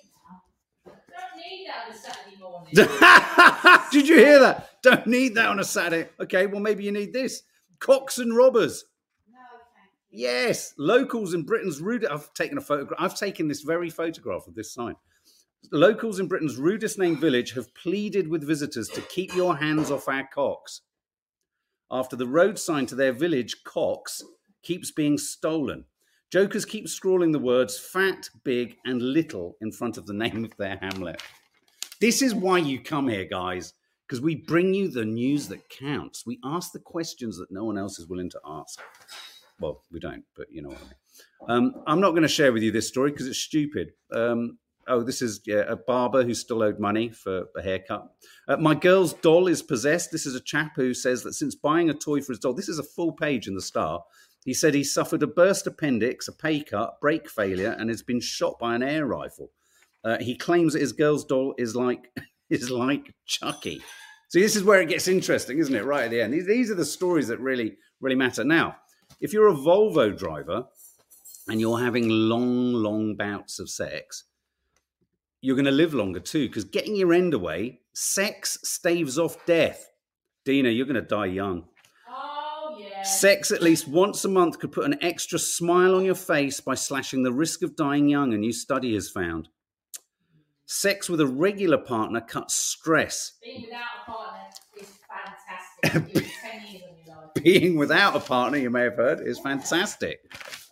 now. 0.87 0.93
Don't 1.11 1.43
need 1.43 1.67
that 1.67 1.87
on 1.87 1.93
a 1.93 1.99
Saturday 1.99 2.37
morning. 2.41 3.91
Did 3.93 4.09
you 4.09 4.17
hear 4.17 4.39
that? 4.39 4.71
Don't 4.83 5.07
need 5.09 5.35
that 5.35 5.49
on 5.49 5.59
a 5.59 5.65
Saturday. 5.65 6.09
Okay, 6.21 6.47
well 6.47 6.61
maybe 6.61 6.85
you 6.85 6.93
need 6.93 7.13
this. 7.13 7.43
Cocks 7.81 8.19
and 8.19 8.37
robbers. 8.37 8.85
Yes, 10.11 10.73
locals 10.79 11.35
in 11.35 11.43
Britain's 11.43 11.81
rude. 11.81 12.07
I've 12.07 12.33
taken 12.35 12.59
a 12.59 12.61
photograph. 12.61 12.99
I've 13.01 13.19
taken 13.19 13.49
this 13.49 13.63
very 13.63 13.91
photograph 13.91 14.47
of 14.47 14.55
this 14.55 14.73
sign. 14.73 14.95
Locals 15.73 16.21
in 16.21 16.29
Britain's 16.29 16.57
rudest 16.57 16.99
named 16.99 17.19
village 17.21 17.53
have 17.53 17.75
pleaded 17.75 18.29
with 18.29 18.47
visitors 18.47 18.89
to 18.89 19.01
keep 19.03 19.35
your 19.35 19.57
hands 19.57 19.91
off 19.91 20.09
our 20.09 20.29
cocks. 20.33 20.83
After 21.91 22.17
the 22.17 22.27
road 22.27 22.59
sign 22.59 22.87
to 22.87 22.95
their 22.95 23.13
village, 23.13 23.63
Cocks, 23.65 24.23
keeps 24.63 24.91
being 24.91 25.19
stolen. 25.19 25.85
Jokers 26.33 26.65
keep 26.65 26.89
scrawling 26.89 27.31
the 27.31 27.39
words 27.39 27.79
fat, 27.79 28.29
big, 28.43 28.77
and 28.85 29.01
little 29.01 29.57
in 29.61 29.71
front 29.71 29.97
of 29.97 30.07
the 30.07 30.15
name 30.25 30.45
of 30.45 30.57
their 30.57 30.79
hamlet. 30.81 31.23
This 32.01 32.23
is 32.23 32.35
why 32.35 32.59
you 32.59 32.81
come 32.81 33.09
here, 33.09 33.25
guys, 33.25 33.75
because 34.07 34.21
we 34.21 34.35
bring 34.35 34.75
you 34.75 34.89
the 34.89 35.05
news 35.05 35.47
that 35.49 35.69
counts. 35.69 36.27
We 36.27 36.41
ask 36.45 36.73
the 36.73 36.81
questions 36.81 37.39
that 37.39 37.53
no 37.53 37.65
one 37.65 37.79
else 37.79 37.99
is 37.99 38.09
willing 38.09 38.31
to 38.31 38.41
ask. 38.45 38.81
Well, 39.61 39.83
we 39.91 40.01
don't, 40.01 40.25
but 40.37 40.47
you 40.51 40.63
know 40.63 40.69
what 40.71 40.79
I 40.79 40.83
mean. 40.83 40.95
Um, 41.49 41.83
I'm 41.87 42.01
not 42.01 42.11
going 42.11 42.23
to 42.23 42.29
share 42.29 42.53
with 42.53 42.63
you 42.63 42.71
this 42.71 42.89
story 42.89 43.11
because 43.11 43.27
it's 43.27 43.39
stupid. 43.39 43.93
Um, 44.13 44.59
oh, 44.89 45.03
this 45.03 45.23
is 45.23 45.41
yeah, 45.47 45.65
a 45.69 45.77
barber 45.77 46.25
who 46.25 46.35
still 46.35 46.63
owed 46.63 46.79
money 46.79 47.11
for 47.11 47.47
a 47.57 47.63
haircut. 47.63 48.07
Uh, 48.49 48.57
my 48.57 48.75
girl's 48.75 49.15
doll 49.15 49.47
is 49.47 49.63
possessed. 49.63 50.11
This 50.13 50.27
is 50.27 50.35
a 50.35 50.41
chap 50.41 50.73
who 50.77 50.95
says 50.95 51.23
that 51.23 51.35
since 51.35 51.55
buying 51.55 51.91
a 51.91 51.95
toy 51.95 52.21
for 52.21 52.33
his 52.33 52.39
doll, 52.39 52.55
this 52.55 52.69
is 52.69 52.79
a 52.79 52.85
full 52.85 53.13
page 53.13 53.49
in 53.49 53.55
the 53.55 53.63
Star. 53.63 54.03
He 54.45 54.55
said 54.55 54.75
he 54.75 54.85
suffered 54.85 55.23
a 55.23 55.27
burst 55.27 55.67
appendix, 55.67 56.29
a 56.29 56.33
pay 56.33 56.63
cut, 56.63 57.01
brake 57.01 57.29
failure, 57.29 57.75
and 57.79 57.91
has 57.91 58.03
been 58.03 58.21
shot 58.21 58.59
by 58.61 58.77
an 58.77 58.83
air 58.83 59.05
rifle. 59.05 59.51
Uh, 60.05 60.19
he 60.19 60.37
claims 60.37 60.73
that 60.73 60.81
his 60.81 60.93
girl's 60.93 61.25
doll 61.25 61.55
is 61.59 61.75
like 61.75 62.13
is 62.51 62.71
like 62.71 63.13
Chucky. 63.27 63.83
See, 64.29 64.41
this 64.41 64.57
is 64.57 64.65
where 64.65 64.81
it 64.81 64.89
gets 64.89 65.09
interesting, 65.09 65.59
isn't 65.59 65.75
it? 65.75 65.85
Right 65.85 66.05
at 66.05 66.11
the 66.11 66.21
end, 66.21 66.33
these, 66.33 66.47
these 66.47 66.71
are 66.71 66.77
the 66.77 66.85
stories 66.85 67.29
that 67.29 67.41
really 67.41 67.77
really 68.01 68.15
matter. 68.15 68.45
Now, 68.45 68.77
if 69.21 69.33
you're 69.33 69.49
a 69.49 69.55
Volvo 69.55 70.17
driver 70.17 70.65
and 71.49 71.61
you're 71.61 71.79
having 71.79 72.09
long, 72.09 72.73
long 72.73 73.15
bouts 73.17 73.59
of 73.59 73.71
sex, 73.71 74.25
you're 75.41 75.57
going 75.57 75.65
to 75.65 75.71
live 75.71 75.95
longer 75.95 76.21
too 76.21 76.49
because 76.49 76.65
getting 76.65 76.97
your 76.97 77.13
end 77.13 77.35
away, 77.35 77.81
sex 77.93 78.59
staves 78.63 79.19
off 79.19 79.45
death. 79.47 79.91
Dina, 80.45 80.69
you're 80.69 80.87
going 80.87 80.95
to 80.95 81.03
die 81.03 81.27
young. 81.27 81.65
Oh, 82.09 82.77
yeah. 82.79 83.03
Sex 83.03 83.51
at 83.51 83.63
least 83.63 83.89
once 83.89 84.25
a 84.25 84.29
month 84.29 84.59
could 84.59 84.73
put 84.73 84.85
an 84.85 84.99
extra 85.03 85.39
smile 85.39 85.95
on 85.95 86.05
your 86.05 86.15
face 86.15 86.61
by 86.61 86.75
slashing 86.75 87.23
the 87.23 87.33
risk 87.33 87.63
of 87.63 87.77
dying 87.77 88.09
young, 88.09 88.33
a 88.33 88.37
new 88.37 88.53
study 88.53 88.95
has 88.95 89.09
found. 89.09 89.49
Sex 90.67 91.09
with 91.09 91.21
a 91.21 91.27
regular 91.27 91.79
partner 91.79 92.21
cuts 92.21 92.55
stress. 92.55 93.35
Being 93.43 93.63
without 93.63 93.83
a 94.03 94.11
partner 94.11 94.43
is 94.81 94.89
fantastic. 95.09 96.13
Give 96.13 96.25
you 96.25 96.31
10 96.43 96.73
years 96.73 96.83
of 96.91 97.07
your 97.07 97.17
life. 97.17 97.31
Being 97.47 97.77
without 97.77 98.17
a 98.17 98.19
partner, 98.19 98.59
you 98.59 98.71
may 98.71 98.83
have 98.83 98.97
heard, 98.97 99.21
is 99.21 99.39
fantastic. 99.39 100.19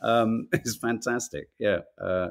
Um, 0.03 0.49
is 0.53 0.77
fantastic. 0.77 1.45
Yeah. 1.61 1.79
Uh, 2.03 2.31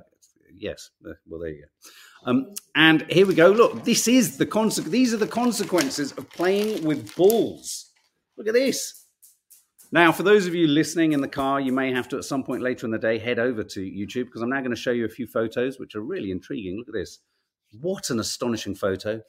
yes. 0.54 0.90
Uh, 1.08 1.14
Well, 1.26 1.40
there 1.40 1.52
you 1.52 1.62
go. 1.62 2.30
Um, 2.30 2.54
and 2.76 3.06
here 3.10 3.26
we 3.26 3.36
go. 3.36 3.52
Look, 3.52 3.86
this 3.86 4.06
is 4.06 4.36
the 4.36 4.46
conse- 4.46 4.84
These 4.84 5.14
are 5.14 5.18
the 5.18 5.28
consequences 5.28 6.12
of 6.12 6.30
playing 6.30 6.84
with 6.84 7.16
balls. 7.16 7.92
Look 8.38 8.50
at 8.50 8.54
this. 8.54 9.06
Now, 9.94 10.12
for 10.12 10.24
those 10.24 10.46
of 10.46 10.54
you 10.54 10.68
listening 10.68 11.14
in 11.14 11.22
the 11.22 11.30
car, 11.30 11.62
you 11.62 11.72
may 11.72 11.94
have 11.94 12.10
to 12.10 12.18
at 12.18 12.26
some 12.26 12.44
point 12.44 12.62
later 12.62 12.86
in 12.86 12.92
the 12.92 13.00
day 13.00 13.20
head 13.20 13.40
over 13.40 13.64
to 13.64 13.80
YouTube 13.80 14.26
because 14.26 14.42
I'm 14.42 14.50
now 14.50 14.60
going 14.60 14.72
to 14.72 14.76
show 14.76 14.92
you 14.92 15.06
a 15.06 15.10
few 15.10 15.26
photos 15.26 15.80
which 15.80 15.96
are 15.96 16.02
really 16.02 16.32
intriguing. 16.32 16.78
Look 16.78 16.90
at 16.90 16.94
this. 16.94 17.20
What 17.80 18.10
an 18.10 18.20
astonishing 18.20 18.76
photo. 18.76 19.22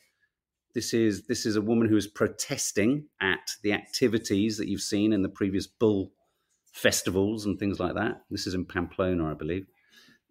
This 0.74 0.92
is 0.92 1.26
this 1.26 1.46
is 1.46 1.56
a 1.56 1.62
woman 1.62 1.88
who 1.88 1.96
is 1.96 2.06
protesting 2.06 3.06
at 3.20 3.50
the 3.62 3.72
activities 3.72 4.58
that 4.58 4.68
you've 4.68 4.80
seen 4.80 5.12
in 5.12 5.22
the 5.22 5.28
previous 5.28 5.66
bull 5.66 6.12
festivals 6.72 7.46
and 7.46 7.58
things 7.58 7.78
like 7.78 7.94
that. 7.94 8.22
This 8.30 8.46
is 8.46 8.54
in 8.54 8.64
Pamplona, 8.64 9.30
I 9.30 9.34
believe. 9.34 9.66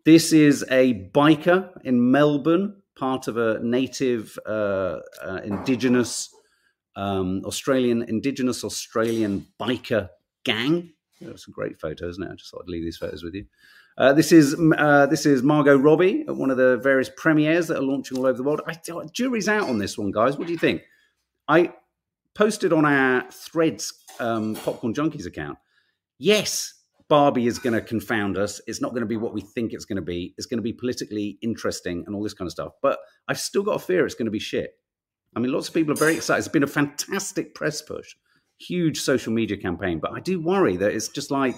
This 0.06 0.34
is 0.34 0.66
a 0.70 1.10
biker 1.14 1.70
in 1.86 2.12
Melbourne, 2.12 2.76
part 2.98 3.30
of 3.30 3.38
a 3.38 3.60
native 3.64 4.38
uh, 4.46 5.00
uh, 5.22 5.40
indigenous 5.46 6.30
um, 6.96 7.42
Australian 7.46 8.04
Indigenous 8.04 8.64
Australian 8.64 9.48
biker 9.60 10.10
gang. 10.44 10.93
A 11.22 11.52
great 11.52 11.80
photos 11.80 12.18
it? 12.18 12.28
I 12.30 12.36
just 12.36 12.52
thought 12.52 12.64
I'd 12.64 12.70
leave 12.70 12.84
these 12.84 12.98
photos 12.98 13.24
with 13.24 13.34
you. 13.34 13.46
Uh, 13.98 14.12
this 14.14 14.32
is 14.32 14.56
uh, 14.78 15.06
this 15.06 15.26
is 15.26 15.44
Margot 15.44 15.78
Robbie 15.78 16.26
at 16.28 16.36
one 16.36 16.50
of 16.50 16.58
the 16.58 16.78
various 16.78 17.10
premieres 17.16 17.68
that 17.68 17.78
are 17.78 17.84
launching 17.84 18.18
all 18.18 18.26
over 18.26 18.38
the 18.38 18.44
world. 18.44 18.62
I, 18.68 18.76
jury's 19.14 19.48
out 19.48 19.70
on 19.70 19.78
this 19.78 19.98
one, 19.98 20.12
guys. 20.12 20.38
What 20.38 20.48
do 20.48 20.54
you 20.54 20.60
think? 20.60 20.82
I 21.48 21.74
posted 22.34 22.74
on 22.74 22.86
our 22.86 23.30
Threads 23.32 23.94
um, 24.20 24.56
Popcorn 24.56 24.94
Junkies 24.94 25.28
account. 25.28 25.58
Yes, 26.18 26.74
Barbie 27.08 27.48
is 27.48 27.60
going 27.60 27.74
to 27.74 27.82
confound 27.82 28.38
us. 28.38 28.60
It's 28.66 28.82
not 28.82 28.92
going 28.92 29.02
to 29.02 29.08
be 29.08 29.18
what 29.18 29.34
we 29.34 29.42
think 29.42 29.74
it's 29.74 29.86
going 29.86 29.98
to 29.98 30.02
be. 30.02 30.34
It's 30.38 30.48
going 30.48 30.58
to 30.58 30.64
be 30.64 30.74
politically 30.74 31.38
interesting 31.42 32.04
and 32.06 32.16
all 32.16 32.24
this 32.24 32.34
kind 32.34 32.48
of 32.48 32.52
stuff. 32.52 32.74
But 32.82 32.98
I've 33.28 33.40
still 33.40 33.64
got 33.64 33.76
a 33.76 33.80
fear 33.80 34.06
it's 34.06 34.16
going 34.16 34.26
to 34.26 34.32
be 34.32 34.40
shit. 34.40 34.72
I 35.36 35.40
mean, 35.40 35.52
lots 35.52 35.68
of 35.68 35.74
people 35.74 35.94
are 35.94 35.98
very 35.98 36.16
excited. 36.16 36.40
It's 36.40 36.48
been 36.48 36.64
a 36.64 36.68
fantastic 36.68 37.56
press 37.56 37.82
push, 37.82 38.16
huge 38.68 39.00
social 39.00 39.34
media 39.34 39.58
campaign. 39.58 40.00
But 40.00 40.14
I 40.14 40.20
do 40.20 40.40
worry 40.42 40.78
that 40.78 40.94
it's 40.94 41.10
just 41.10 41.32
like, 41.32 41.56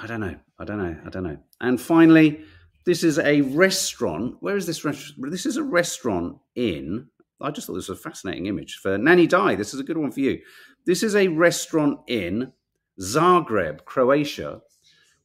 I 0.00 0.06
don't 0.06 0.20
know. 0.20 0.36
I 0.58 0.64
don't 0.64 0.78
know. 0.78 0.96
I 1.04 1.10
don't 1.10 1.24
know. 1.24 1.38
And 1.60 1.80
finally, 1.80 2.44
this 2.84 3.02
is 3.02 3.18
a 3.18 3.40
restaurant. 3.40 4.36
Where 4.40 4.56
is 4.56 4.66
this 4.66 4.84
restaurant? 4.84 5.30
This 5.30 5.46
is 5.46 5.56
a 5.56 5.62
restaurant 5.62 6.38
in. 6.54 7.08
I 7.40 7.50
just 7.50 7.66
thought 7.66 7.74
this 7.74 7.88
was 7.88 7.98
a 7.98 8.02
fascinating 8.02 8.46
image 8.46 8.76
for 8.76 8.96
Nanny 8.96 9.26
Di. 9.26 9.54
This 9.56 9.74
is 9.74 9.80
a 9.80 9.84
good 9.84 9.98
one 9.98 10.12
for 10.12 10.20
you. 10.20 10.40
This 10.86 11.02
is 11.02 11.16
a 11.16 11.28
restaurant 11.28 12.00
in 12.06 12.52
Zagreb, 13.00 13.84
Croatia, 13.84 14.62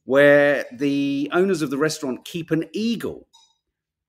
where 0.04 0.66
the 0.72 1.30
owners 1.32 1.62
of 1.62 1.70
the 1.70 1.78
restaurant 1.78 2.24
keep 2.24 2.50
an 2.50 2.68
eagle. 2.72 3.28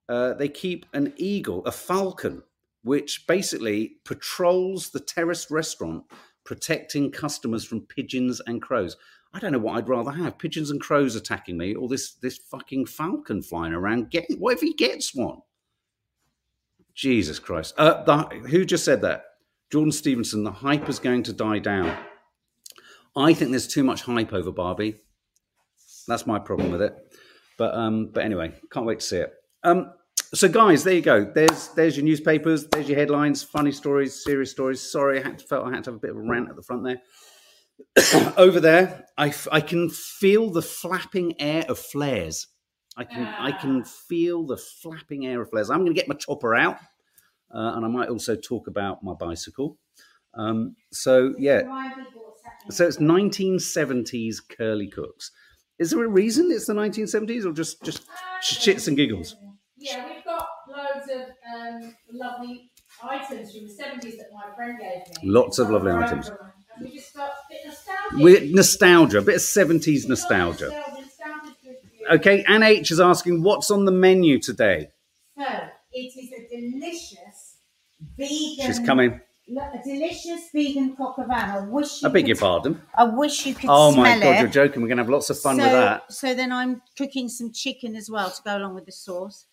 Uh, 0.10 0.34
they 0.34 0.50
keep 0.50 0.86
an 0.94 1.14
eagle, 1.16 1.64
a 1.66 1.72
falcon, 1.72 2.44
which 2.84 3.26
basically 3.28 3.98
patrols 4.06 4.90
the 4.90 5.00
terraced 5.00 5.50
restaurant, 5.50 6.04
protecting 6.44 7.12
customers 7.12 7.66
from 7.66 7.82
pigeons 7.82 8.42
and 8.46 8.62
crows. 8.62 8.98
I 9.34 9.40
don't 9.40 9.52
know 9.52 9.60
what 9.60 9.78
I'd 9.78 9.90
rather 9.90 10.12
have: 10.12 10.38
pigeons 10.38 10.70
and 10.70 10.80
crows 10.80 11.16
attacking 11.16 11.58
me, 11.58 11.74
or 11.74 11.88
this 11.88 12.14
this 12.14 12.38
fucking 12.38 12.86
falcon 12.86 13.42
flying 13.42 13.74
around. 13.74 14.12
Get 14.12 14.26
what 14.38 14.54
if 14.54 14.62
he 14.62 14.74
gets 14.74 15.16
one? 15.16 15.40
Jesus 16.94 17.40
Christ! 17.40 17.74
Uh, 17.78 18.04
the, 18.04 18.24
who 18.48 18.66
just 18.66 18.86
said 18.86 19.02
that? 19.02 19.26
Jordan 19.72 19.92
Stevenson. 19.92 20.44
The 20.44 20.52
hype 20.52 20.88
is 20.88 21.00
going 21.00 21.24
to 21.24 21.34
die 21.34 21.58
down. 21.58 21.98
I 23.16 23.34
think 23.34 23.52
there's 23.52 23.68
too 23.68 23.84
much 23.84 24.04
hype 24.04 24.34
over 24.34 24.52
Barbie. 24.52 25.00
That's 26.08 26.28
my 26.28 26.38
problem 26.38 26.72
with 26.72 26.82
it. 26.82 26.96
But 27.58 27.74
um, 27.74 28.10
but 28.14 28.24
anyway, 28.24 28.54
can't 28.72 28.86
wait 28.86 29.00
to 29.00 29.06
see 29.06 29.18
it. 29.18 29.34
Um, 29.64 29.94
so 30.34 30.50
guys, 30.50 30.84
there 30.84 30.96
you 30.96 31.02
go. 31.02 31.24
There's 31.26 31.70
there's 31.70 31.96
your 31.96 32.06
newspapers. 32.06 32.68
There's 32.68 32.90
your 32.90 32.98
headlines. 32.98 33.44
Funny 33.44 33.72
stories, 33.72 34.24
serious 34.24 34.52
stories. 34.52 34.82
Sorry, 34.82 35.20
I 35.20 35.24
had 35.24 35.40
to, 35.40 35.46
felt 35.46 35.68
I 35.68 35.72
had 35.72 35.84
to 35.86 35.92
have 35.92 35.98
a 35.98 36.00
bit 36.00 36.12
of 36.12 36.18
a 36.18 36.22
rant 36.22 36.50
at 36.50 36.56
the 36.56 36.64
front 36.64 36.84
there. 36.84 37.02
over 38.38 38.60
there, 38.60 39.06
I, 39.18 39.34
I 39.52 39.62
can 39.62 39.90
feel 39.90 40.50
the 40.50 40.62
flapping 40.62 41.40
air 41.40 41.66
of 41.68 41.78
flares. 41.78 42.48
I 42.96 43.04
can 43.04 43.28
I 43.28 43.52
can 43.52 43.84
feel 43.84 44.46
the 44.46 44.58
flapping 44.58 45.26
air 45.26 45.42
of 45.42 45.50
flares. 45.50 45.70
I'm 45.70 45.80
going 45.80 45.94
to 45.94 46.00
get 46.00 46.08
my 46.08 46.16
chopper 46.16 46.56
out, 46.56 46.78
uh, 47.54 47.74
and 47.76 47.86
I 47.86 47.88
might 47.88 48.10
also 48.10 48.36
talk 48.36 48.68
about 48.68 49.04
my 49.04 49.14
bicycle. 49.14 49.78
Um, 50.36 50.76
so 50.92 51.34
yeah, 51.38 51.62
so 52.70 52.86
it's 52.86 52.98
1970s 52.98 54.38
curly 54.58 54.88
cooks. 54.88 55.32
Is 55.80 55.92
there 55.92 56.04
a 56.04 56.08
reason 56.08 56.52
it's 56.52 56.68
the 56.68 56.74
1970s, 56.74 57.46
or 57.46 57.52
just 57.52 57.84
just 57.84 58.04
shits 58.44 58.88
and 58.88 58.96
giggles? 58.96 59.36
Yeah, 59.76 60.08
of 61.68 61.84
um, 61.84 61.96
lovely 62.12 62.70
items 63.04 63.52
from 63.56 63.68
the 63.68 63.74
70s 63.74 64.18
that 64.18 64.28
my 64.34 64.56
friend 64.56 64.80
gave 64.80 65.24
me. 65.24 65.30
Lots 65.30 65.60
of 65.60 65.70
lovely 65.70 65.92
items. 65.92 66.32
We 66.82 66.92
just 66.96 67.14
got 67.14 67.30
a 67.30 67.34
bit 67.50 67.62
nostalgic. 67.66 68.24
With 68.24 68.52
nostalgia, 68.54 69.18
a 69.20 69.22
bit 69.22 69.36
of 69.36 69.42
70s 69.42 70.08
nostalgia. 70.08 70.84
Okay, 72.12 72.44
Anne 72.48 72.64
H 72.64 72.92
is 72.92 73.00
asking 73.00 73.44
what's 73.44 73.72
on 73.72 73.86
the 73.86 73.92
menu 73.92 74.40
today. 74.40 74.90
So 75.38 75.46
it 75.94 76.14
is 76.18 76.32
a 76.32 76.48
delicious 76.50 77.58
vegan. 78.18 78.66
She's 78.66 78.80
coming. 78.80 79.22
A 79.50 79.82
delicious 79.84 80.50
vegan 80.54 80.96
au 81.00 81.14
vin. 81.18 81.32
I 81.32 81.60
wish 81.68 82.02
you 82.02 82.10
I 82.10 82.12
beg 82.12 82.24
could, 82.24 82.28
your 82.30 82.38
pardon. 82.38 82.82
I 82.96 83.04
wish 83.06 83.46
you 83.46 83.54
could 83.54 83.70
Oh 83.70 83.96
my 83.96 84.20
god, 84.20 84.36
it. 84.36 84.40
you're 84.40 84.48
joking. 84.50 84.82
We're 84.82 84.90
gonna 84.90 85.02
have 85.02 85.10
lots 85.10 85.30
of 85.30 85.40
fun 85.40 85.58
so, 85.58 85.64
with 85.64 85.72
that. 85.72 86.12
So 86.12 86.34
then 86.34 86.52
I'm 86.52 86.82
cooking 86.98 87.30
some 87.30 87.52
chicken 87.52 87.96
as 87.96 88.10
well 88.10 88.30
to 88.30 88.42
go 88.44 88.58
along 88.58 88.76
with 88.76 88.86
the 88.86 88.92
sauce. 88.92 89.46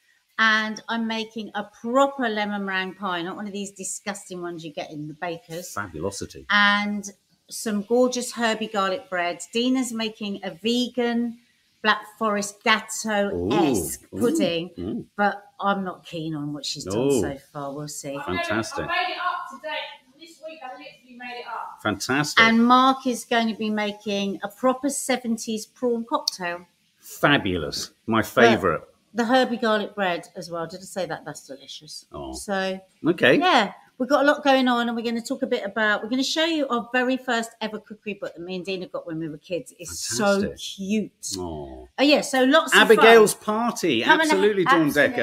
And 0.42 0.82
I'm 0.88 1.06
making 1.06 1.50
a 1.54 1.64
proper 1.64 2.26
lemon 2.26 2.64
meringue 2.64 2.94
pie, 2.94 3.20
not 3.20 3.36
one 3.36 3.46
of 3.46 3.52
these 3.52 3.72
disgusting 3.72 4.40
ones 4.40 4.64
you 4.64 4.72
get 4.72 4.90
in 4.90 5.06
the 5.06 5.12
bakers. 5.12 5.72
Fabulosity. 5.74 6.46
And 6.48 7.04
some 7.50 7.82
gorgeous 7.82 8.32
herby 8.32 8.68
garlic 8.68 9.10
bread. 9.10 9.42
Dina's 9.52 9.92
making 9.92 10.40
a 10.42 10.50
vegan 10.52 11.38
Black 11.82 12.00
Forest 12.18 12.62
gateau 12.64 13.48
esque 13.52 14.02
Ooh, 14.12 14.16
ooh, 14.16 14.20
pudding, 14.20 14.70
ooh. 14.78 15.06
but 15.16 15.42
I'm 15.60 15.84
not 15.84 16.04
keen 16.06 16.34
on 16.34 16.52
what 16.54 16.64
she's 16.64 16.84
done 16.84 17.08
No. 17.08 17.20
so 17.20 17.36
far. 17.52 17.74
We'll 17.74 17.88
see. 17.88 18.16
I 18.16 18.32
made 18.32 18.44
Fantastic. 18.46 18.84
I 18.84 18.88
made 18.88 19.12
it 19.12 19.18
up 19.18 19.60
today. 19.60 19.76
This 20.18 20.40
week 20.46 20.58
I 20.62 20.68
literally 20.72 21.16
made 21.18 21.40
it 21.40 21.46
up. 21.46 21.80
Fantastic. 21.82 22.42
And 22.42 22.64
Mark 22.66 23.06
is 23.06 23.24
going 23.26 23.48
to 23.48 23.54
be 23.54 23.68
making 23.70 24.40
a 24.42 24.48
proper 24.48 24.88
70s 24.88 25.72
prawn 25.72 26.04
cocktail. 26.08 26.66
Fabulous. 26.98 27.90
My 28.06 28.22
favourite. 28.22 28.82
The 29.14 29.24
herby 29.24 29.56
garlic 29.56 29.94
bread 29.94 30.28
as 30.36 30.50
well. 30.50 30.66
Did 30.66 30.80
I 30.80 30.84
say 30.84 31.06
that? 31.06 31.24
That's 31.24 31.46
delicious. 31.46 32.06
Oh. 32.12 32.32
So, 32.32 32.80
Okay. 33.06 33.38
yeah, 33.38 33.72
we've 33.98 34.08
got 34.08 34.24
a 34.24 34.26
lot 34.26 34.44
going 34.44 34.68
on, 34.68 34.86
and 34.88 34.96
we're 34.96 35.02
going 35.02 35.20
to 35.20 35.26
talk 35.26 35.42
a 35.42 35.46
bit 35.48 35.64
about. 35.64 36.02
We're 36.02 36.08
going 36.10 36.22
to 36.22 36.28
show 36.28 36.44
you 36.44 36.68
our 36.68 36.88
very 36.92 37.16
first 37.16 37.50
ever 37.60 37.80
cookery 37.80 38.14
book 38.14 38.34
that 38.34 38.40
me 38.42 38.54
and 38.56 38.64
Dina 38.64 38.86
got 38.86 39.06
when 39.08 39.18
we 39.18 39.28
were 39.28 39.38
kids. 39.38 39.74
It's 39.80 39.98
so 39.98 40.52
cute. 40.56 41.10
Oh. 41.36 41.88
Oh, 41.98 42.02
yeah, 42.02 42.20
so 42.20 42.44
lots 42.44 42.72
of. 42.72 42.82
Abigail's 42.82 43.34
party. 43.34 44.02
Come 44.02 44.20
Absolutely, 44.20 44.64
Dawn 44.64 44.86
absolutely. 44.86 45.08
Decker. 45.08 45.16